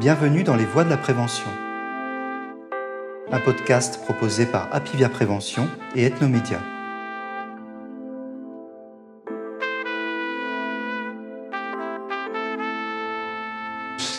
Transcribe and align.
Bienvenue 0.00 0.44
dans 0.44 0.56
les 0.56 0.64
voies 0.64 0.84
de 0.84 0.88
la 0.88 0.96
prévention. 0.96 1.50
Un 3.30 3.38
podcast 3.38 4.02
proposé 4.02 4.46
par 4.46 4.74
Apivia 4.74 5.10
Prévention 5.10 5.68
et 5.94 6.06
Ethnomédia. 6.06 6.58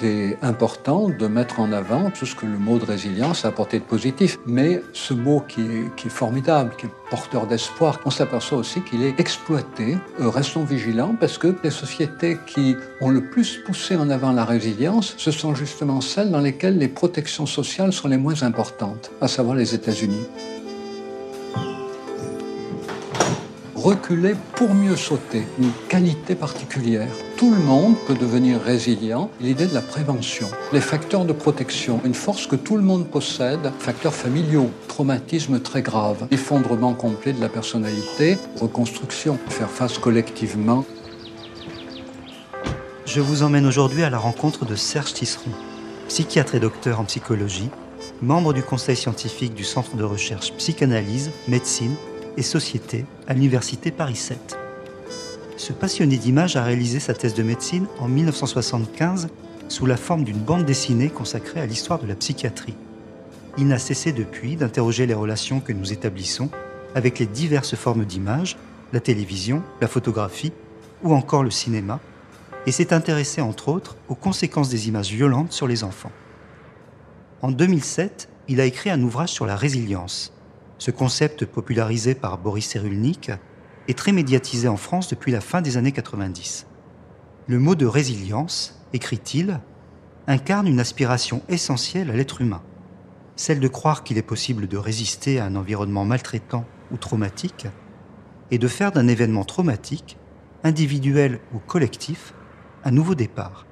C'est 0.01 0.37
important 0.41 1.09
de 1.09 1.27
mettre 1.27 1.59
en 1.59 1.71
avant 1.71 2.09
tout 2.09 2.25
ce 2.25 2.33
que 2.33 2.47
le 2.47 2.57
mot 2.57 2.79
de 2.79 2.85
résilience 2.85 3.45
a 3.45 3.49
apporté 3.49 3.77
de 3.77 3.83
positif. 3.83 4.39
Mais 4.47 4.81
ce 4.93 5.13
mot 5.13 5.41
qui 5.47 5.61
est, 5.61 6.09
formidable, 6.09 6.71
qui 6.75 6.87
est 6.87 6.89
porteur 7.11 7.45
d'espoir, 7.45 7.99
on 8.05 8.09
s'aperçoit 8.09 8.57
aussi 8.57 8.81
qu'il 8.81 9.03
est 9.03 9.19
exploité. 9.19 9.97
Euh, 10.19 10.29
restons 10.29 10.63
vigilants 10.63 11.15
parce 11.19 11.37
que 11.37 11.55
les 11.63 11.69
sociétés 11.69 12.39
qui 12.47 12.75
ont 12.99 13.09
le 13.09 13.29
plus 13.29 13.59
poussé 13.63 13.95
en 13.95 14.09
avant 14.09 14.31
la 14.31 14.43
résilience, 14.43 15.13
ce 15.17 15.29
sont 15.29 15.53
justement 15.53 16.01
celles 16.01 16.31
dans 16.31 16.41
lesquelles 16.41 16.79
les 16.79 16.87
protections 16.87 17.45
sociales 17.45 17.93
sont 17.93 18.07
les 18.07 18.17
moins 18.17 18.41
importantes, 18.41 19.11
à 19.21 19.27
savoir 19.27 19.55
les 19.55 19.75
États-Unis. 19.75 20.25
Reculer 23.81 24.35
pour 24.55 24.73
mieux 24.73 24.95
sauter, 24.95 25.43
une 25.59 25.71
qualité 25.89 26.35
particulière. 26.35 27.09
Tout 27.35 27.51
le 27.51 27.59
monde 27.59 27.95
peut 28.05 28.13
devenir 28.13 28.61
résilient. 28.61 29.31
L'idée 29.39 29.65
de 29.65 29.73
la 29.73 29.81
prévention, 29.81 30.47
les 30.71 30.81
facteurs 30.81 31.25
de 31.25 31.33
protection, 31.33 31.99
une 32.05 32.13
force 32.13 32.45
que 32.45 32.55
tout 32.55 32.77
le 32.77 32.83
monde 32.83 33.07
possède, 33.07 33.71
facteurs 33.79 34.13
familiaux, 34.13 34.69
traumatisme 34.87 35.59
très 35.59 35.81
grave, 35.81 36.27
effondrement 36.29 36.93
complet 36.93 37.33
de 37.33 37.41
la 37.41 37.49
personnalité, 37.49 38.37
reconstruction, 38.59 39.39
faire 39.49 39.69
face 39.69 39.97
collectivement. 39.97 40.85
Je 43.05 43.19
vous 43.19 43.41
emmène 43.41 43.65
aujourd'hui 43.65 44.03
à 44.03 44.11
la 44.11 44.19
rencontre 44.19 44.65
de 44.65 44.75
Serge 44.75 45.13
Tisseron, 45.13 45.51
psychiatre 46.07 46.53
et 46.53 46.59
docteur 46.59 46.99
en 46.99 47.05
psychologie, 47.05 47.69
membre 48.21 48.53
du 48.53 48.61
conseil 48.61 48.95
scientifique 48.95 49.55
du 49.55 49.63
Centre 49.63 49.95
de 49.95 50.03
recherche 50.03 50.53
psychanalyse, 50.53 51.31
médecine 51.47 51.95
et 52.37 52.41
société 52.41 53.05
à 53.27 53.33
l'Université 53.33 53.91
Paris 53.91 54.15
7. 54.15 54.57
Ce 55.57 55.73
passionné 55.73 56.17
d'images 56.17 56.55
a 56.55 56.63
réalisé 56.63 56.99
sa 56.99 57.13
thèse 57.13 57.33
de 57.33 57.43
médecine 57.43 57.87
en 57.99 58.07
1975 58.07 59.29
sous 59.67 59.85
la 59.85 59.97
forme 59.97 60.23
d'une 60.23 60.39
bande 60.39 60.65
dessinée 60.65 61.09
consacrée 61.09 61.61
à 61.61 61.65
l'histoire 61.65 61.99
de 61.99 62.07
la 62.07 62.15
psychiatrie. 62.15 62.75
Il 63.57 63.67
n'a 63.67 63.79
cessé 63.79 64.11
depuis 64.11 64.55
d'interroger 64.55 65.05
les 65.05 65.13
relations 65.13 65.59
que 65.59 65.73
nous 65.73 65.93
établissons 65.93 66.49
avec 66.95 67.19
les 67.19 67.25
diverses 67.25 67.75
formes 67.75 68.05
d'images, 68.05 68.57
la 68.93 68.99
télévision, 68.99 69.63
la 69.79 69.87
photographie 69.87 70.53
ou 71.03 71.13
encore 71.13 71.43
le 71.43 71.51
cinéma, 71.51 71.99
et 72.65 72.71
s'est 72.71 72.93
intéressé 72.93 73.41
entre 73.41 73.69
autres 73.69 73.97
aux 74.07 74.15
conséquences 74.15 74.69
des 74.69 74.87
images 74.87 75.11
violentes 75.11 75.51
sur 75.51 75.67
les 75.67 75.83
enfants. 75.83 76.11
En 77.41 77.51
2007, 77.51 78.29
il 78.47 78.61
a 78.61 78.65
écrit 78.65 78.89
un 78.89 79.01
ouvrage 79.01 79.29
sur 79.29 79.45
la 79.45 79.55
résilience, 79.55 80.33
ce 80.81 80.89
concept 80.89 81.45
popularisé 81.45 82.15
par 82.15 82.39
Boris 82.39 82.65
Cyrulnik 82.65 83.29
est 83.87 83.95
très 83.95 84.11
médiatisé 84.11 84.67
en 84.67 84.77
France 84.77 85.09
depuis 85.09 85.31
la 85.31 85.39
fin 85.39 85.61
des 85.61 85.77
années 85.77 85.91
90. 85.91 86.65
Le 87.45 87.59
mot 87.59 87.75
de 87.75 87.85
résilience, 87.85 88.83
écrit-il, 88.91 89.59
incarne 90.25 90.65
une 90.65 90.79
aspiration 90.79 91.43
essentielle 91.49 92.09
à 92.09 92.15
l'être 92.15 92.41
humain, 92.41 92.63
celle 93.35 93.59
de 93.59 93.67
croire 93.67 94.03
qu'il 94.03 94.17
est 94.17 94.23
possible 94.23 94.67
de 94.67 94.77
résister 94.77 95.39
à 95.39 95.45
un 95.45 95.55
environnement 95.55 96.03
maltraitant 96.03 96.65
ou 96.91 96.97
traumatique, 96.97 97.67
et 98.49 98.57
de 98.57 98.67
faire 98.67 98.91
d'un 98.91 99.07
événement 99.07 99.45
traumatique, 99.45 100.17
individuel 100.63 101.41
ou 101.53 101.59
collectif, 101.59 102.33
un 102.83 102.91
nouveau 102.91 103.13
départ. 103.13 103.67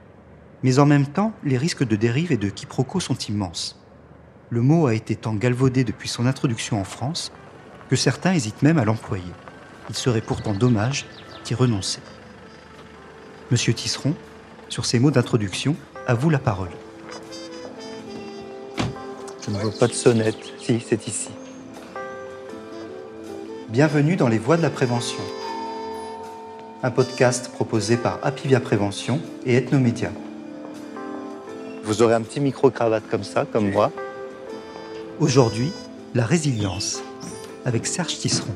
Mais 0.62 0.78
en 0.78 0.86
même 0.86 1.08
temps, 1.08 1.34
les 1.44 1.58
risques 1.58 1.88
de 1.88 1.96
dérive 1.96 2.32
et 2.32 2.38
de 2.38 2.50
quiproquo 2.50 3.00
sont 3.00 3.18
immenses 3.18 3.79
le 4.50 4.62
mot 4.62 4.88
a 4.88 4.96
été 4.96 5.16
tant 5.16 5.36
galvaudé 5.36 5.84
depuis 5.84 6.10
son 6.10 6.26
introduction 6.26 6.80
en 6.80 6.84
France 6.84 7.32
que 7.90 7.96
certains 7.96 8.34
hésitent 8.34 8.62
même 8.64 8.80
à 8.80 8.86
l'employer. 8.86 9.32
Il 9.90 9.96
serait 9.96 10.22
pourtant 10.22 10.54
dommage 10.54 11.06
d'y 11.44 11.54
renoncer. 11.54 12.00
Monsieur 13.52 13.74
Tisseron, 13.74 14.16
sur 14.68 14.86
ces 14.86 15.00
mots 15.00 15.12
d'introduction, 15.12 15.76
à 16.08 16.14
vous 16.14 16.30
la 16.30 16.40
parole. 16.40 16.70
Je 19.46 19.52
ne 19.52 19.60
vois 19.60 19.72
pas 19.72 19.88
de 19.88 19.94
sonnette. 19.94 20.38
Si, 20.60 20.84
c'est 20.88 21.08
ici. 21.08 21.30
Bienvenue 23.70 24.16
dans 24.16 24.28
les 24.28 24.40
voies 24.40 24.58
de 24.58 24.62
la 24.62 24.70
prévention. 24.70 25.22
Un 26.82 26.92
podcast 26.92 27.52
proposé 27.52 27.98
par 27.98 28.20
Apivia 28.24 28.60
Prévention 28.60 29.20
et 29.46 29.56
Ethnomédia. 29.56 30.12
Vous 31.84 32.02
aurez 32.02 32.14
un 32.14 32.22
petit 32.22 32.40
micro-cravate 32.40 33.08
comme 33.10 33.24
ça, 33.24 33.46
comme 33.46 33.72
moi. 33.72 33.92
Aujourd'hui, 35.20 35.74
la 36.16 36.26
résilience, 36.26 37.04
avec 37.66 37.86
Serge 37.86 38.20
Tisseron. 38.20 38.56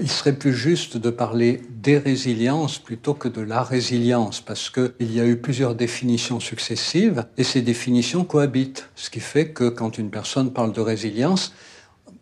Il 0.00 0.10
serait 0.10 0.32
plus 0.32 0.52
juste 0.52 0.96
de 0.96 1.08
parler 1.08 1.62
des 1.70 1.98
résiliences 1.98 2.80
plutôt 2.80 3.14
que 3.14 3.28
de 3.28 3.42
la 3.42 3.62
résilience, 3.62 4.40
parce 4.40 4.70
qu'il 4.70 5.14
y 5.14 5.20
a 5.20 5.24
eu 5.24 5.36
plusieurs 5.36 5.76
définitions 5.76 6.40
successives 6.40 7.26
et 7.38 7.44
ces 7.44 7.62
définitions 7.62 8.24
cohabitent. 8.24 8.88
Ce 8.96 9.08
qui 9.08 9.20
fait 9.20 9.50
que 9.50 9.68
quand 9.68 9.98
une 9.98 10.10
personne 10.10 10.52
parle 10.52 10.72
de 10.72 10.80
résilience, 10.80 11.54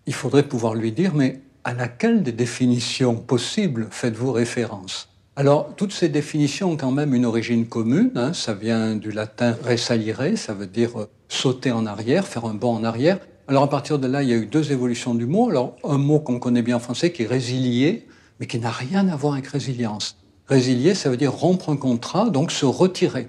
il 0.06 0.12
faudrait 0.12 0.46
pouvoir 0.46 0.74
lui 0.74 0.92
dire, 0.92 1.14
mais 1.14 1.40
à 1.64 1.72
laquelle 1.72 2.22
des 2.22 2.32
définitions 2.32 3.14
possibles 3.14 3.88
faites-vous 3.90 4.32
référence? 4.32 5.08
Alors, 5.34 5.72
toutes 5.76 5.94
ces 5.94 6.10
définitions 6.10 6.72
ont 6.72 6.76
quand 6.76 6.92
même 6.92 7.14
une 7.14 7.24
origine 7.24 7.66
commune. 7.66 8.10
Hein. 8.16 8.34
Ça 8.34 8.52
vient 8.52 8.96
du 8.96 9.12
latin 9.12 9.56
resalire, 9.64 10.36
ça 10.36 10.52
veut 10.52 10.66
dire 10.66 11.06
sauter 11.30 11.72
en 11.72 11.86
arrière, 11.86 12.26
faire 12.26 12.44
un 12.44 12.54
bond 12.54 12.74
en 12.74 12.84
arrière. 12.84 13.18
Alors, 13.48 13.62
à 13.62 13.70
partir 13.70 13.98
de 13.98 14.06
là, 14.06 14.22
il 14.22 14.28
y 14.28 14.32
a 14.34 14.36
eu 14.36 14.46
deux 14.46 14.72
évolutions 14.72 15.14
du 15.14 15.26
mot. 15.26 15.48
Alors, 15.48 15.76
un 15.82 15.96
mot 15.96 16.20
qu'on 16.20 16.38
connaît 16.38 16.62
bien 16.62 16.76
en 16.76 16.80
français 16.80 17.10
qui 17.12 17.22
est 17.22 17.26
résilier, 17.26 18.06
mais 18.38 18.46
qui 18.46 18.58
n'a 18.58 18.70
rien 18.70 19.08
à 19.08 19.16
voir 19.16 19.32
avec 19.34 19.46
résilience. 19.46 20.16
Résilier, 20.46 20.94
ça 20.94 21.08
veut 21.08 21.16
dire 21.16 21.32
rompre 21.32 21.70
un 21.70 21.76
contrat, 21.76 22.28
donc 22.28 22.52
se 22.52 22.66
retirer. 22.66 23.28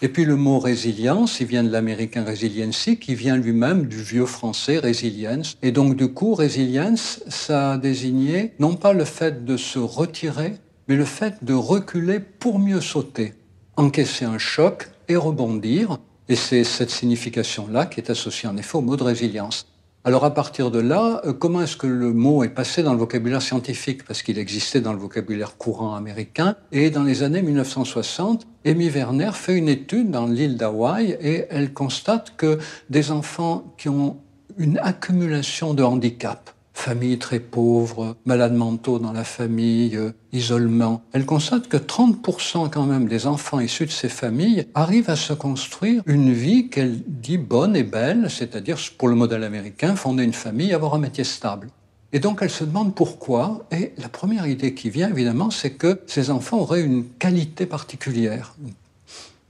Et 0.00 0.08
puis 0.08 0.24
le 0.24 0.36
mot 0.36 0.60
résilience, 0.60 1.40
il 1.40 1.46
vient 1.48 1.64
de 1.64 1.70
l'américain 1.70 2.24
resiliency, 2.24 2.98
qui 2.98 3.16
vient 3.16 3.36
lui-même 3.36 3.86
du 3.86 4.00
vieux 4.00 4.26
français 4.26 4.78
resilience. 4.78 5.56
Et 5.60 5.72
donc 5.72 5.96
du 5.96 6.08
coup, 6.12 6.34
résilience, 6.34 7.20
ça 7.26 7.72
a 7.72 7.78
désigné 7.78 8.52
non 8.60 8.76
pas 8.76 8.92
le 8.92 9.04
fait 9.04 9.44
de 9.44 9.56
se 9.56 9.80
retirer, 9.80 10.54
mais 10.86 10.94
le 10.94 11.04
fait 11.04 11.42
de 11.42 11.52
reculer 11.52 12.20
pour 12.20 12.60
mieux 12.60 12.80
sauter, 12.80 13.34
encaisser 13.76 14.24
un 14.24 14.38
choc 14.38 14.88
et 15.08 15.16
rebondir. 15.16 15.98
Et 16.28 16.36
c'est 16.36 16.64
cette 16.64 16.90
signification-là 16.90 17.86
qui 17.86 18.00
est 18.00 18.10
associée 18.10 18.48
en 18.48 18.56
effet 18.56 18.76
au 18.76 18.82
mot 18.82 18.96
de 18.96 19.04
résilience. 19.04 19.66
Alors 20.04 20.24
à 20.24 20.32
partir 20.32 20.70
de 20.70 20.78
là, 20.78 21.20
euh, 21.24 21.32
comment 21.32 21.60
est-ce 21.60 21.76
que 21.76 21.86
le 21.86 22.12
mot 22.12 22.44
est 22.44 22.48
passé 22.48 22.82
dans 22.82 22.92
le 22.92 22.98
vocabulaire 22.98 23.42
scientifique? 23.42 24.04
Parce 24.04 24.22
qu'il 24.22 24.38
existait 24.38 24.80
dans 24.80 24.92
le 24.92 24.98
vocabulaire 24.98 25.56
courant 25.56 25.94
américain. 25.94 26.56
Et 26.72 26.90
dans 26.90 27.02
les 27.02 27.22
années 27.22 27.42
1960, 27.42 28.46
Amy 28.64 28.88
Werner 28.88 29.32
fait 29.34 29.56
une 29.56 29.68
étude 29.68 30.10
dans 30.10 30.26
l'île 30.26 30.56
d'Hawaï 30.56 31.16
et 31.20 31.46
elle 31.50 31.72
constate 31.72 32.34
que 32.36 32.58
des 32.88 33.10
enfants 33.10 33.74
qui 33.76 33.88
ont 33.88 34.18
une 34.56 34.78
accumulation 34.78 35.74
de 35.74 35.82
handicaps, 35.82 36.54
famille 36.78 37.18
très 37.18 37.40
pauvre, 37.40 38.16
malades 38.24 38.54
mentaux 38.54 38.98
dans 38.98 39.12
la 39.12 39.24
famille, 39.24 39.96
euh, 39.96 40.12
isolement. 40.32 41.02
Elle 41.12 41.26
constate 41.26 41.68
que 41.68 41.76
30% 41.76 42.70
quand 42.70 42.86
même 42.86 43.08
des 43.08 43.26
enfants 43.26 43.58
issus 43.58 43.86
de 43.86 43.90
ces 43.90 44.08
familles 44.08 44.66
arrivent 44.74 45.10
à 45.10 45.16
se 45.16 45.32
construire 45.32 46.02
une 46.06 46.32
vie 46.32 46.68
qu'elle 46.68 47.02
dit 47.06 47.36
bonne 47.36 47.74
et 47.74 47.82
belle, 47.82 48.30
c'est-à-dire 48.30 48.78
pour 48.96 49.08
le 49.08 49.16
modèle 49.16 49.42
américain, 49.42 49.96
fonder 49.96 50.22
une 50.22 50.32
famille, 50.32 50.72
avoir 50.72 50.94
un 50.94 50.98
métier 50.98 51.24
stable. 51.24 51.68
Et 52.12 52.20
donc 52.20 52.38
elle 52.42 52.50
se 52.50 52.64
demande 52.64 52.94
pourquoi, 52.94 53.66
et 53.72 53.92
la 53.98 54.08
première 54.08 54.46
idée 54.46 54.72
qui 54.72 54.88
vient 54.88 55.10
évidemment, 55.10 55.50
c'est 55.50 55.72
que 55.72 56.00
ces 56.06 56.30
enfants 56.30 56.60
auraient 56.60 56.82
une 56.82 57.04
qualité 57.18 57.66
particulière, 57.66 58.54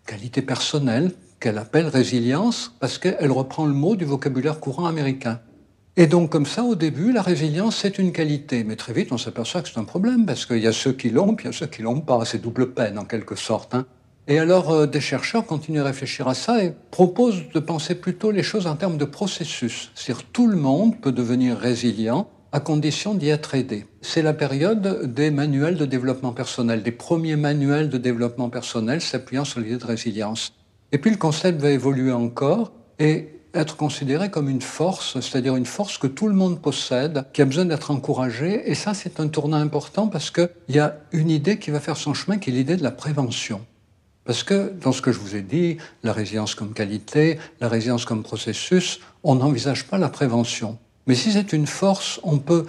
qualité 0.06 0.40
personnelle 0.40 1.12
qu'elle 1.40 1.58
appelle 1.58 1.86
résilience, 1.86 2.74
parce 2.80 2.98
qu'elle 2.98 3.30
reprend 3.30 3.66
le 3.66 3.74
mot 3.74 3.96
du 3.96 4.06
vocabulaire 4.06 4.58
courant 4.58 4.86
américain. 4.86 5.40
Et 6.00 6.06
donc 6.06 6.30
comme 6.30 6.46
ça, 6.46 6.62
au 6.62 6.76
début, 6.76 7.10
la 7.10 7.22
résilience, 7.22 7.74
c'est 7.74 7.98
une 7.98 8.12
qualité. 8.12 8.62
Mais 8.62 8.76
très 8.76 8.92
vite, 8.92 9.10
on 9.10 9.18
s'aperçoit 9.18 9.62
que 9.62 9.68
c'est 9.68 9.80
un 9.80 9.84
problème, 9.84 10.26
parce 10.26 10.46
qu'il 10.46 10.58
y 10.58 10.68
a 10.68 10.72
ceux 10.72 10.92
qui 10.92 11.10
l'ont, 11.10 11.34
puis 11.34 11.46
il 11.46 11.48
y 11.48 11.50
a 11.50 11.52
ceux 11.52 11.66
qui 11.66 11.82
l'ont 11.82 12.00
pas. 12.00 12.24
C'est 12.24 12.40
double 12.40 12.72
peine, 12.72 13.00
en 13.00 13.04
quelque 13.04 13.34
sorte. 13.34 13.74
Hein. 13.74 13.84
Et 14.28 14.38
alors, 14.38 14.70
euh, 14.70 14.86
des 14.86 15.00
chercheurs 15.00 15.44
continuent 15.44 15.80
à 15.80 15.84
réfléchir 15.84 16.28
à 16.28 16.34
ça 16.34 16.62
et 16.62 16.72
proposent 16.92 17.42
de 17.52 17.58
penser 17.58 17.96
plutôt 17.96 18.30
les 18.30 18.44
choses 18.44 18.68
en 18.68 18.76
termes 18.76 18.96
de 18.96 19.04
processus. 19.04 19.90
C'est-à-dire 19.96 20.24
tout 20.32 20.46
le 20.46 20.56
monde 20.56 21.00
peut 21.00 21.10
devenir 21.10 21.58
résilient 21.58 22.28
à 22.52 22.60
condition 22.60 23.14
d'y 23.14 23.30
être 23.30 23.56
aidé. 23.56 23.84
C'est 24.00 24.22
la 24.22 24.34
période 24.34 25.12
des 25.12 25.32
manuels 25.32 25.78
de 25.78 25.84
développement 25.84 26.32
personnel, 26.32 26.84
des 26.84 26.92
premiers 26.92 27.34
manuels 27.34 27.88
de 27.88 27.98
développement 27.98 28.50
personnel 28.50 29.00
s'appuyant 29.00 29.44
sur 29.44 29.58
l'idée 29.58 29.78
de 29.78 29.84
résilience. 29.84 30.52
Et 30.92 30.98
puis 30.98 31.10
le 31.10 31.16
concept 31.16 31.60
va 31.60 31.70
évoluer 31.70 32.12
encore 32.12 32.70
et 33.00 33.37
être 33.54 33.76
considéré 33.76 34.30
comme 34.30 34.48
une 34.48 34.62
force, 34.62 35.20
c'est-à-dire 35.20 35.56
une 35.56 35.66
force 35.66 35.98
que 35.98 36.06
tout 36.06 36.28
le 36.28 36.34
monde 36.34 36.60
possède, 36.60 37.24
qui 37.32 37.42
a 37.42 37.44
besoin 37.44 37.64
d'être 37.64 37.90
encouragée. 37.90 38.70
Et 38.70 38.74
ça, 38.74 38.94
c'est 38.94 39.20
un 39.20 39.28
tournant 39.28 39.56
important 39.56 40.08
parce 40.08 40.30
qu'il 40.30 40.48
y 40.68 40.78
a 40.78 40.96
une 41.12 41.30
idée 41.30 41.58
qui 41.58 41.70
va 41.70 41.80
faire 41.80 41.96
son 41.96 42.14
chemin, 42.14 42.38
qui 42.38 42.50
est 42.50 42.52
l'idée 42.52 42.76
de 42.76 42.82
la 42.82 42.90
prévention. 42.90 43.60
Parce 44.24 44.42
que 44.42 44.72
dans 44.82 44.92
ce 44.92 45.00
que 45.00 45.10
je 45.10 45.18
vous 45.18 45.36
ai 45.36 45.40
dit, 45.40 45.78
la 46.02 46.12
résilience 46.12 46.54
comme 46.54 46.74
qualité, 46.74 47.38
la 47.60 47.68
résilience 47.68 48.04
comme 48.04 48.22
processus, 48.22 49.00
on 49.24 49.36
n'envisage 49.36 49.86
pas 49.86 49.96
la 49.96 50.10
prévention. 50.10 50.78
Mais 51.06 51.14
si 51.14 51.32
c'est 51.32 51.54
une 51.54 51.66
force, 51.66 52.20
on 52.22 52.38
peut 52.38 52.66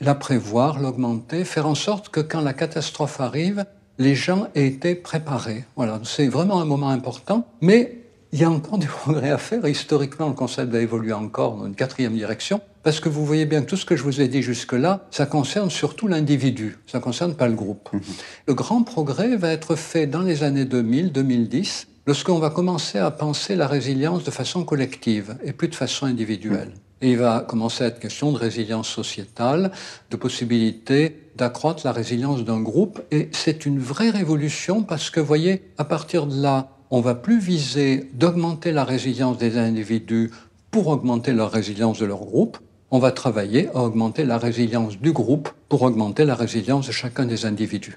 la 0.00 0.14
prévoir, 0.14 0.80
l'augmenter, 0.80 1.44
faire 1.44 1.66
en 1.66 1.74
sorte 1.74 2.08
que 2.08 2.20
quand 2.20 2.40
la 2.40 2.54
catastrophe 2.54 3.20
arrive, 3.20 3.66
les 3.98 4.14
gens 4.14 4.48
aient 4.54 4.66
été 4.66 4.94
préparés. 4.94 5.64
Voilà, 5.76 6.00
c'est 6.02 6.28
vraiment 6.28 6.60
un 6.60 6.64
moment 6.64 6.88
important, 6.88 7.46
mais 7.60 8.01
il 8.32 8.40
y 8.40 8.44
a 8.44 8.50
encore 8.50 8.78
du 8.78 8.86
progrès 8.86 9.30
à 9.30 9.38
faire. 9.38 9.66
Historiquement, 9.66 10.28
le 10.28 10.34
concept 10.34 10.72
va 10.72 10.80
évoluer 10.80 11.12
encore 11.12 11.56
dans 11.56 11.66
une 11.66 11.74
quatrième 11.74 12.14
direction, 12.14 12.60
parce 12.82 12.98
que 12.98 13.10
vous 13.10 13.26
voyez 13.26 13.44
bien 13.44 13.60
que 13.60 13.66
tout 13.66 13.76
ce 13.76 13.84
que 13.84 13.94
je 13.94 14.02
vous 14.02 14.20
ai 14.20 14.28
dit 14.28 14.42
jusque-là, 14.42 15.06
ça 15.10 15.26
concerne 15.26 15.70
surtout 15.70 16.08
l'individu, 16.08 16.78
ça 16.86 16.98
ne 16.98 17.02
concerne 17.02 17.34
pas 17.34 17.46
le 17.46 17.54
groupe. 17.54 17.90
Mhm. 17.92 18.00
Le 18.48 18.54
grand 18.54 18.82
progrès 18.82 19.36
va 19.36 19.52
être 19.52 19.76
fait 19.76 20.06
dans 20.06 20.22
les 20.22 20.42
années 20.44 20.64
2000-2010, 20.64 21.86
lorsqu'on 22.06 22.38
va 22.38 22.48
commencer 22.48 22.98
à 22.98 23.10
penser 23.10 23.54
la 23.54 23.66
résilience 23.66 24.24
de 24.24 24.30
façon 24.30 24.64
collective 24.64 25.36
et 25.44 25.52
plus 25.52 25.68
de 25.68 25.74
façon 25.74 26.06
individuelle. 26.06 26.68
Mhm. 26.68 26.74
Et 27.02 27.10
il 27.10 27.18
va 27.18 27.40
commencer 27.40 27.84
à 27.84 27.88
être 27.88 27.98
question 27.98 28.30
de 28.32 28.38
résilience 28.38 28.88
sociétale, 28.88 29.72
de 30.10 30.16
possibilité 30.16 31.18
d'accroître 31.36 31.84
la 31.84 31.92
résilience 31.92 32.44
d'un 32.44 32.60
groupe. 32.60 33.02
Et 33.10 33.28
c'est 33.32 33.66
une 33.66 33.80
vraie 33.80 34.10
révolution 34.10 34.84
parce 34.84 35.10
que, 35.10 35.18
voyez, 35.18 35.64
à 35.78 35.84
partir 35.84 36.26
de 36.26 36.40
là, 36.40 36.68
on 36.92 37.00
va 37.00 37.14
plus 37.14 37.40
viser 37.40 38.10
d'augmenter 38.12 38.70
la 38.70 38.84
résilience 38.84 39.38
des 39.38 39.56
individus 39.56 40.30
pour 40.70 40.88
augmenter 40.88 41.32
la 41.32 41.48
résilience 41.48 41.98
de 41.98 42.04
leur 42.04 42.18
groupe. 42.18 42.58
On 42.90 42.98
va 42.98 43.12
travailler 43.12 43.70
à 43.70 43.78
augmenter 43.78 44.24
la 44.24 44.36
résilience 44.36 44.98
du 44.98 45.12
groupe 45.12 45.48
pour 45.70 45.80
augmenter 45.82 46.26
la 46.26 46.34
résilience 46.34 46.88
de 46.88 46.92
chacun 46.92 47.24
des 47.24 47.46
individus. 47.46 47.96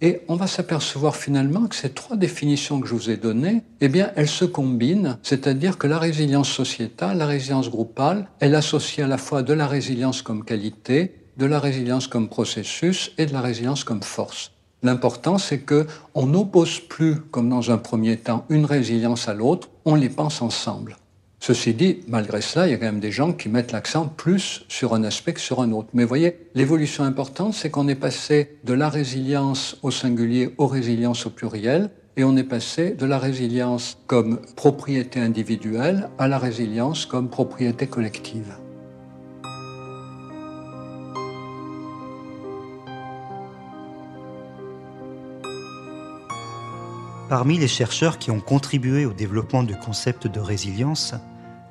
Et 0.00 0.22
on 0.26 0.34
va 0.34 0.48
s'apercevoir 0.48 1.14
finalement 1.14 1.68
que 1.68 1.76
ces 1.76 1.90
trois 1.90 2.16
définitions 2.16 2.80
que 2.80 2.88
je 2.88 2.94
vous 2.94 3.10
ai 3.10 3.16
données, 3.16 3.62
eh 3.80 3.88
bien, 3.88 4.10
elles 4.16 4.26
se 4.26 4.44
combinent, 4.44 5.18
c'est-à-dire 5.22 5.78
que 5.78 5.86
la 5.86 6.00
résilience 6.00 6.50
sociétale, 6.50 7.18
la 7.18 7.26
résilience 7.26 7.70
groupale, 7.70 8.26
elle 8.40 8.56
associe 8.56 9.06
à 9.06 9.08
la 9.08 9.18
fois 9.18 9.44
de 9.44 9.52
la 9.52 9.68
résilience 9.68 10.20
comme 10.20 10.44
qualité, 10.44 11.14
de 11.36 11.46
la 11.46 11.60
résilience 11.60 12.08
comme 12.08 12.28
processus 12.28 13.12
et 13.18 13.26
de 13.26 13.32
la 13.32 13.40
résilience 13.40 13.84
comme 13.84 14.02
force. 14.02 14.51
L'important, 14.82 15.38
c'est 15.38 15.60
que 15.60 15.86
on 16.14 16.26
n'oppose 16.26 16.80
plus, 16.80 17.16
comme 17.30 17.48
dans 17.48 17.70
un 17.70 17.78
premier 17.78 18.16
temps, 18.16 18.44
une 18.48 18.64
résilience 18.64 19.28
à 19.28 19.34
l'autre, 19.34 19.68
on 19.84 19.94
les 19.94 20.08
pense 20.08 20.42
ensemble. 20.42 20.96
Ceci 21.38 21.74
dit, 21.74 22.00
malgré 22.06 22.40
cela, 22.40 22.68
il 22.68 22.70
y 22.70 22.74
a 22.74 22.76
quand 22.76 22.86
même 22.86 23.00
des 23.00 23.10
gens 23.10 23.32
qui 23.32 23.48
mettent 23.48 23.72
l'accent 23.72 24.06
plus 24.06 24.64
sur 24.68 24.94
un 24.94 25.02
aspect 25.02 25.32
que 25.32 25.40
sur 25.40 25.60
un 25.60 25.72
autre. 25.72 25.88
Mais 25.92 26.04
voyez, 26.04 26.38
l'évolution 26.54 27.02
importante, 27.02 27.54
c'est 27.54 27.68
qu'on 27.68 27.88
est 27.88 27.96
passé 27.96 28.58
de 28.62 28.74
la 28.74 28.88
résilience 28.88 29.76
au 29.82 29.90
singulier 29.90 30.54
aux 30.58 30.68
résilience 30.68 31.26
au 31.26 31.30
pluriel, 31.30 31.90
et 32.16 32.22
on 32.24 32.36
est 32.36 32.44
passé 32.44 32.90
de 32.90 33.06
la 33.06 33.18
résilience 33.18 33.98
comme 34.06 34.40
propriété 34.54 35.18
individuelle 35.18 36.10
à 36.18 36.28
la 36.28 36.38
résilience 36.38 37.06
comme 37.06 37.28
propriété 37.28 37.86
collective. 37.88 38.54
Parmi 47.32 47.56
les 47.56 47.66
chercheurs 47.66 48.18
qui 48.18 48.30
ont 48.30 48.40
contribué 48.40 49.06
au 49.06 49.14
développement 49.14 49.62
du 49.62 49.74
concept 49.74 50.26
de 50.26 50.38
résilience, 50.38 51.14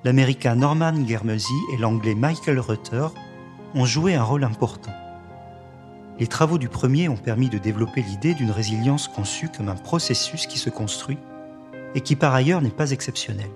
l'américain 0.04 0.56
Norman 0.56 1.06
Germesy 1.08 1.54
et 1.72 1.78
l'anglais 1.78 2.16
Michael 2.16 2.60
Rutter 2.60 3.06
ont 3.75 3.86
joué 3.86 4.16
un 4.16 4.24
rôle 4.24 4.44
important. 4.44 4.92
Les 6.18 6.25
travaux 6.25 6.58
du 6.58 6.68
premier 6.68 7.10
ont 7.10 7.16
permis 7.16 7.48
de 7.48 7.60
développer 7.60 8.02
l'idée 8.02 8.34
d'une 8.34 8.50
résilience 8.50 9.08
conçue 9.08 9.50
comme 9.56 9.69
un 9.69 9.75
processus 9.75 10.48
qui 10.48 10.58
se 10.58 10.72
construit 10.72 11.19
et 11.94 12.02
qui 12.02 12.16
par 12.16 12.34
ailleurs 12.34 12.63
n'est 12.63 12.72
pas 12.72 12.90
exceptionnel. 12.90 13.52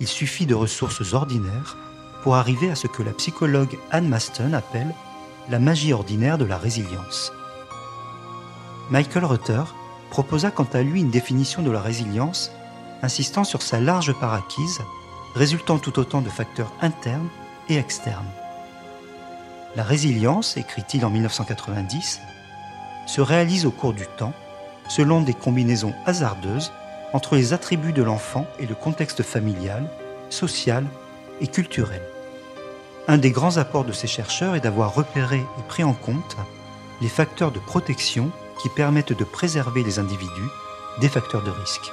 Il 0.00 0.08
suffit 0.08 0.46
de 0.46 0.56
ressources 0.56 1.14
ordinaires 1.14 1.76
pour 2.24 2.34
arriver 2.34 2.72
à 2.72 2.74
ce 2.74 2.88
que 2.88 3.04
la 3.04 3.12
psychologue 3.12 3.78
Anne 3.92 4.08
Maston 4.08 4.52
appelle 4.52 4.92
la 5.48 5.60
magie 5.60 5.92
ordinaire 5.92 6.38
de 6.38 6.44
la 6.44 6.58
résilience. 6.58 7.32
Michael 8.90 9.26
Rutter 9.26 9.62
proposa 10.10 10.50
quant 10.50 10.68
à 10.72 10.82
lui 10.82 11.00
une 11.00 11.10
définition 11.10 11.62
de 11.62 11.70
la 11.70 11.80
résilience 11.80 12.52
insistant 13.02 13.44
sur 13.44 13.62
sa 13.62 13.80
large 13.80 14.12
part 14.12 14.34
acquise 14.34 14.80
résultant 15.34 15.78
tout 15.78 15.98
autant 15.98 16.20
de 16.20 16.28
facteurs 16.28 16.72
internes 16.80 17.28
et 17.68 17.76
externes. 17.76 18.28
La 19.76 19.84
résilience, 19.84 20.56
écrit-il 20.56 21.04
en 21.04 21.10
1990, 21.10 22.20
se 23.06 23.20
réalise 23.20 23.66
au 23.66 23.70
cours 23.70 23.92
du 23.92 24.06
temps 24.18 24.32
selon 24.88 25.20
des 25.20 25.34
combinaisons 25.34 25.94
hasardeuses 26.04 26.72
entre 27.12 27.36
les 27.36 27.52
attributs 27.52 27.92
de 27.92 28.02
l'enfant 28.02 28.46
et 28.58 28.66
le 28.66 28.74
contexte 28.74 29.22
familial, 29.22 29.84
social 30.28 30.84
et 31.40 31.46
culturel. 31.46 32.02
Un 33.08 33.18
des 33.18 33.30
grands 33.30 33.56
apports 33.56 33.84
de 33.84 33.92
ces 33.92 34.06
chercheurs 34.06 34.56
est 34.56 34.60
d'avoir 34.60 34.94
repéré 34.94 35.38
et 35.38 35.62
pris 35.68 35.84
en 35.84 35.94
compte 35.94 36.36
les 37.00 37.08
facteurs 37.08 37.52
de 37.52 37.58
protection 37.58 38.30
qui 38.60 38.68
permettent 38.68 39.18
de 39.18 39.24
préserver 39.24 39.82
les 39.82 39.98
individus 39.98 40.50
des 41.00 41.08
facteurs 41.08 41.42
de 41.42 41.50
risque. 41.50 41.92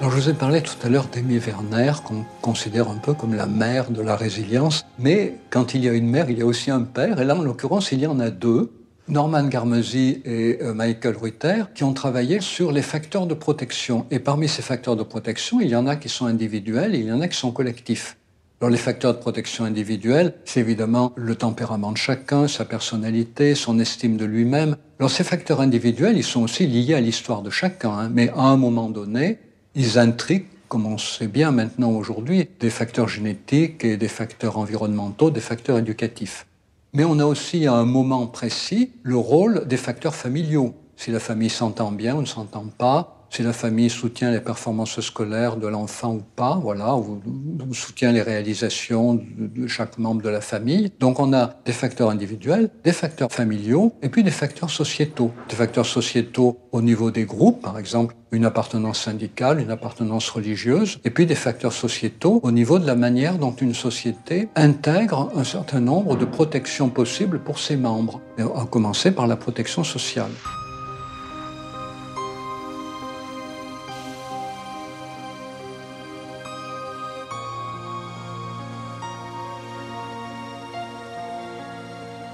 Je 0.00 0.06
vous 0.06 0.30
ai 0.30 0.34
parlé 0.34 0.62
tout 0.62 0.74
à 0.84 0.88
l'heure 0.88 1.06
d'Aimé 1.06 1.38
Werner, 1.38 1.92
qu'on 2.04 2.24
considère 2.40 2.88
un 2.88 2.96
peu 2.96 3.14
comme 3.14 3.34
la 3.34 3.46
mère 3.46 3.90
de 3.90 4.00
la 4.00 4.16
résilience. 4.16 4.84
Mais 4.98 5.34
quand 5.50 5.74
il 5.74 5.84
y 5.84 5.88
a 5.88 5.92
une 5.92 6.08
mère, 6.08 6.30
il 6.30 6.38
y 6.38 6.42
a 6.42 6.46
aussi 6.46 6.70
un 6.70 6.82
père. 6.82 7.20
Et 7.20 7.24
là, 7.24 7.36
en 7.36 7.42
l'occurrence, 7.42 7.92
il 7.92 8.00
y 8.00 8.06
en 8.06 8.18
a 8.18 8.30
deux. 8.30 8.72
Norman 9.08 9.44
Garmesy 9.44 10.20
et 10.24 10.58
euh, 10.60 10.74
Michael 10.74 11.16
Rutter, 11.16 11.64
qui 11.74 11.84
ont 11.84 11.94
travaillé 11.94 12.40
sur 12.40 12.72
les 12.72 12.82
facteurs 12.82 13.26
de 13.26 13.34
protection. 13.34 14.06
Et 14.10 14.18
parmi 14.18 14.48
ces 14.48 14.62
facteurs 14.62 14.96
de 14.96 15.02
protection, 15.02 15.60
il 15.60 15.68
y 15.68 15.76
en 15.76 15.86
a 15.86 15.96
qui 15.96 16.08
sont 16.08 16.26
individuels 16.26 16.94
et 16.94 16.98
il 16.98 17.06
y 17.06 17.12
en 17.12 17.20
a 17.20 17.28
qui 17.28 17.36
sont 17.36 17.52
collectifs. 17.52 18.16
Alors 18.60 18.70
les 18.70 18.76
facteurs 18.76 19.14
de 19.14 19.20
protection 19.20 19.64
individuelle, 19.64 20.34
c'est 20.44 20.58
évidemment 20.58 21.12
le 21.14 21.36
tempérament 21.36 21.92
de 21.92 21.96
chacun, 21.96 22.48
sa 22.48 22.64
personnalité, 22.64 23.54
son 23.54 23.78
estime 23.78 24.16
de 24.16 24.24
lui-même. 24.24 24.76
Alors 24.98 25.12
ces 25.12 25.22
facteurs 25.22 25.60
individuels, 25.60 26.16
ils 26.16 26.24
sont 26.24 26.42
aussi 26.42 26.66
liés 26.66 26.94
à 26.94 27.00
l'histoire 27.00 27.42
de 27.42 27.50
chacun, 27.50 27.90
hein. 27.90 28.10
mais 28.12 28.30
à 28.30 28.42
un 28.42 28.56
moment 28.56 28.90
donné, 28.90 29.38
ils 29.76 29.96
intriguent, 29.96 30.48
comme 30.66 30.86
on 30.86 30.98
sait 30.98 31.28
bien 31.28 31.52
maintenant 31.52 31.92
aujourd'hui, 31.92 32.48
des 32.58 32.70
facteurs 32.70 33.08
génétiques 33.08 33.84
et 33.84 33.96
des 33.96 34.08
facteurs 34.08 34.58
environnementaux, 34.58 35.30
des 35.30 35.40
facteurs 35.40 35.78
éducatifs. 35.78 36.47
Mais 36.92 37.04
on 37.04 37.18
a 37.18 37.24
aussi 37.24 37.66
à 37.66 37.74
un 37.74 37.84
moment 37.84 38.26
précis 38.26 38.92
le 39.02 39.16
rôle 39.16 39.66
des 39.66 39.76
facteurs 39.76 40.14
familiaux. 40.14 40.74
Si 40.96 41.10
la 41.10 41.20
famille 41.20 41.50
s'entend 41.50 41.92
bien 41.92 42.16
ou 42.16 42.20
ne 42.20 42.26
s'entend 42.26 42.66
pas, 42.76 43.17
si 43.30 43.42
la 43.42 43.52
famille 43.52 43.90
soutient 43.90 44.30
les 44.30 44.40
performances 44.40 45.00
scolaires 45.00 45.56
de 45.56 45.66
l'enfant 45.66 46.14
ou 46.14 46.22
pas, 46.36 46.58
voilà, 46.62 46.96
ou, 46.96 47.20
soutient 47.72 48.12
les 48.12 48.22
réalisations 48.22 49.14
de, 49.14 49.66
chaque 49.66 49.98
membre 49.98 50.22
de 50.22 50.28
la 50.28 50.40
famille. 50.40 50.90
Donc 50.98 51.20
on 51.20 51.32
a 51.32 51.54
des 51.64 51.72
facteurs 51.72 52.10
individuels, 52.10 52.70
des 52.84 52.92
facteurs 52.92 53.30
familiaux, 53.30 53.92
et 54.02 54.08
puis 54.08 54.22
des 54.22 54.30
facteurs 54.30 54.70
sociétaux. 54.70 55.32
Des 55.48 55.56
facteurs 55.56 55.86
sociétaux 55.86 56.58
au 56.72 56.82
niveau 56.82 57.10
des 57.10 57.24
groupes, 57.24 57.62
par 57.62 57.78
exemple 57.78 58.14
une 58.30 58.44
appartenance 58.44 59.00
syndicale, 59.00 59.60
une 59.60 59.70
appartenance 59.70 60.28
religieuse, 60.28 60.98
et 61.04 61.10
puis 61.10 61.24
des 61.24 61.34
facteurs 61.34 61.72
sociétaux 61.72 62.40
au 62.42 62.50
niveau 62.50 62.78
de 62.78 62.86
la 62.86 62.94
manière 62.94 63.38
dont 63.38 63.52
une 63.52 63.74
société 63.74 64.48
intègre 64.54 65.30
un 65.34 65.44
certain 65.44 65.80
nombre 65.80 66.16
de 66.16 66.26
protections 66.26 66.90
possibles 66.90 67.38
pour 67.38 67.58
ses 67.58 67.76
membres, 67.76 68.20
à 68.38 68.66
commencer 68.66 69.12
par 69.12 69.26
la 69.26 69.36
protection 69.36 69.82
sociale. 69.82 70.30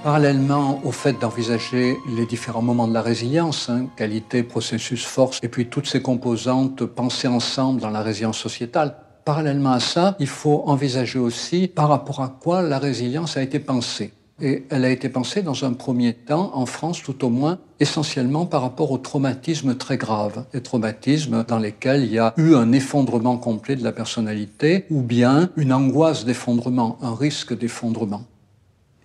Parallèlement 0.05 0.81
au 0.83 0.91
fait 0.91 1.19
d'envisager 1.19 1.97
les 2.15 2.27
différents 2.27 2.61
moments 2.61 2.87
de 2.87 2.93
la 2.93 3.01
résilience, 3.01 3.71
hein, 3.71 3.87
qualité, 3.95 4.43
processus, 4.43 5.03
force, 5.03 5.39
et 5.41 5.47
puis 5.47 5.65
toutes 5.65 5.87
ces 5.87 6.03
composantes 6.03 6.85
pensées 6.85 7.27
ensemble 7.27 7.81
dans 7.81 7.89
la 7.89 8.03
résilience 8.03 8.37
sociétale, 8.37 8.97
parallèlement 9.25 9.71
à 9.71 9.79
ça, 9.79 10.15
il 10.19 10.27
faut 10.27 10.61
envisager 10.67 11.17
aussi 11.17 11.67
par 11.67 11.89
rapport 11.89 12.21
à 12.21 12.27
quoi 12.27 12.61
la 12.61 12.77
résilience 12.77 13.35
a 13.35 13.41
été 13.41 13.57
pensée. 13.57 14.13
Et 14.39 14.67
elle 14.69 14.85
a 14.85 14.91
été 14.91 15.09
pensée 15.09 15.41
dans 15.41 15.65
un 15.65 15.73
premier 15.73 16.13
temps, 16.13 16.51
en 16.53 16.67
France 16.67 17.01
tout 17.01 17.25
au 17.25 17.29
moins, 17.29 17.57
essentiellement 17.79 18.45
par 18.45 18.61
rapport 18.61 18.91
aux 18.91 18.99
traumatismes 18.99 19.73
très 19.73 19.97
graves, 19.97 20.45
des 20.53 20.61
traumatismes 20.61 21.43
dans 21.47 21.57
lesquels 21.57 22.03
il 22.03 22.13
y 22.13 22.19
a 22.19 22.31
eu 22.37 22.53
un 22.53 22.73
effondrement 22.73 23.37
complet 23.37 23.75
de 23.75 23.83
la 23.83 23.91
personnalité 23.91 24.85
ou 24.91 25.01
bien 25.01 25.49
une 25.57 25.73
angoisse 25.73 26.25
d'effondrement, 26.25 26.99
un 27.01 27.15
risque 27.15 27.57
d'effondrement. 27.57 28.21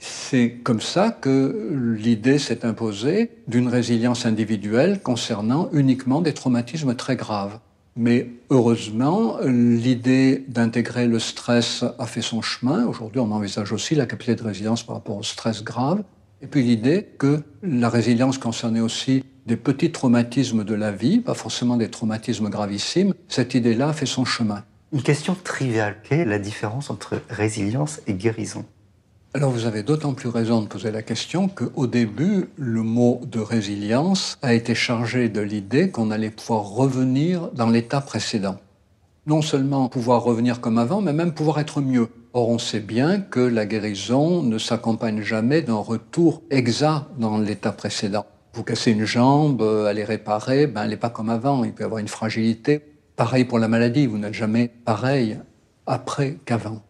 C'est 0.01 0.53
comme 0.65 0.81
ça 0.81 1.11
que 1.11 1.97
l'idée 1.99 2.39
s'est 2.39 2.65
imposée 2.65 3.31
d'une 3.47 3.69
résilience 3.69 4.25
individuelle 4.25 5.01
concernant 5.03 5.69
uniquement 5.73 6.23
des 6.23 6.33
traumatismes 6.33 6.95
très 6.95 7.17
graves. 7.17 7.59
Mais 7.97 8.31
heureusement, 8.49 9.37
l'idée 9.45 10.45
d'intégrer 10.49 11.07
le 11.07 11.19
stress 11.19 11.85
a 11.99 12.07
fait 12.07 12.23
son 12.23 12.41
chemin. 12.41 12.87
Aujourd'hui, 12.87 13.21
on 13.21 13.31
envisage 13.31 13.73
aussi 13.73 13.95
la 13.95 14.07
capacité 14.07 14.37
de 14.37 14.43
résilience 14.43 14.83
par 14.83 14.97
rapport 14.97 15.19
au 15.19 15.23
stress 15.23 15.63
grave. 15.63 16.03
Et 16.41 16.47
puis 16.47 16.63
l'idée 16.63 17.07
que 17.19 17.43
la 17.63 17.91
résilience 17.91 18.39
concernait 18.39 18.81
aussi 18.81 19.23
des 19.45 19.57
petits 19.57 19.93
traumatismes 19.93 20.65
de 20.65 20.75
la 20.75 20.93
vie, 20.93 21.19
pas 21.21 21.35
forcément 21.35 21.77
des 21.77 21.91
traumatismes 21.91 22.49
gravissimes. 22.49 23.13
Cette 23.29 23.55
idée-là 23.55 23.91
a 23.91 23.93
fait 23.93 24.07
son 24.07 24.25
chemin. 24.25 24.65
Une 24.93 25.03
question 25.03 25.37
triviale. 25.45 25.97
Quelle 26.03 26.21
est 26.21 26.25
la 26.25 26.39
différence 26.39 26.89
entre 26.89 27.21
résilience 27.29 28.01
et 28.07 28.15
guérison? 28.15 28.65
Alors 29.33 29.51
vous 29.53 29.67
avez 29.67 29.85
d'autant 29.85 30.13
plus 30.13 30.29
raison 30.29 30.61
de 30.61 30.67
poser 30.67 30.91
la 30.91 31.03
question 31.03 31.47
qu'au 31.49 31.87
début, 31.87 32.49
le 32.57 32.83
mot 32.83 33.21
de 33.27 33.39
résilience 33.39 34.39
a 34.43 34.55
été 34.55 34.75
chargé 34.75 35.29
de 35.29 35.41
l'idée 35.41 35.91
qu'on 35.91 36.11
allait 36.11 36.31
pouvoir 36.31 36.65
revenir 36.65 37.49
dans 37.53 37.71
l'état 37.71 38.01
précédent. 38.01 38.57
Non 39.27 39.41
seulement 39.41 39.89
pouvoir 39.89 40.25
revenir 40.25 40.61
comme 40.61 40.79
avant, 40.79 41.01
mais 41.01 41.13
même 41.13 41.33
pouvoir 41.33 41.61
être 41.61 41.81
mieux. 41.81 42.09
Or, 42.33 42.49
on 42.49 42.59
sait 42.59 42.81
bien 42.81 43.21
que 43.21 43.39
la 43.39 43.67
guérison 43.67 44.43
ne 44.43 44.59
s'accompagne 44.59 45.23
jamais 45.23 45.63
d'un 45.63 45.75
retour 45.75 46.43
exact 46.51 47.07
dans 47.19 47.39
l'état 47.39 47.73
précédent. 47.73 48.27
Vous 48.55 48.65
cassez 48.65 48.91
une 48.91 49.05
jambe, 49.05 49.63
elle 49.89 49.99
est 49.99 50.05
réparée, 50.05 50.67
ben, 50.67 50.83
elle 50.83 50.91
n'est 50.91 50.97
pas 50.97 51.11
comme 51.11 51.31
avant, 51.31 51.63
il 51.63 51.73
peut 51.73 51.85
y 51.85 51.87
avoir 51.87 52.01
une 52.01 52.09
fragilité. 52.09 52.81
Pareil 53.15 53.45
pour 53.45 53.61
la 53.61 53.69
maladie, 53.69 54.07
vous 54.07 54.19
n'êtes 54.19 54.35
jamais 54.35 54.73
pareil 54.85 55.39
après 55.87 56.37
qu'avant. 56.45 56.83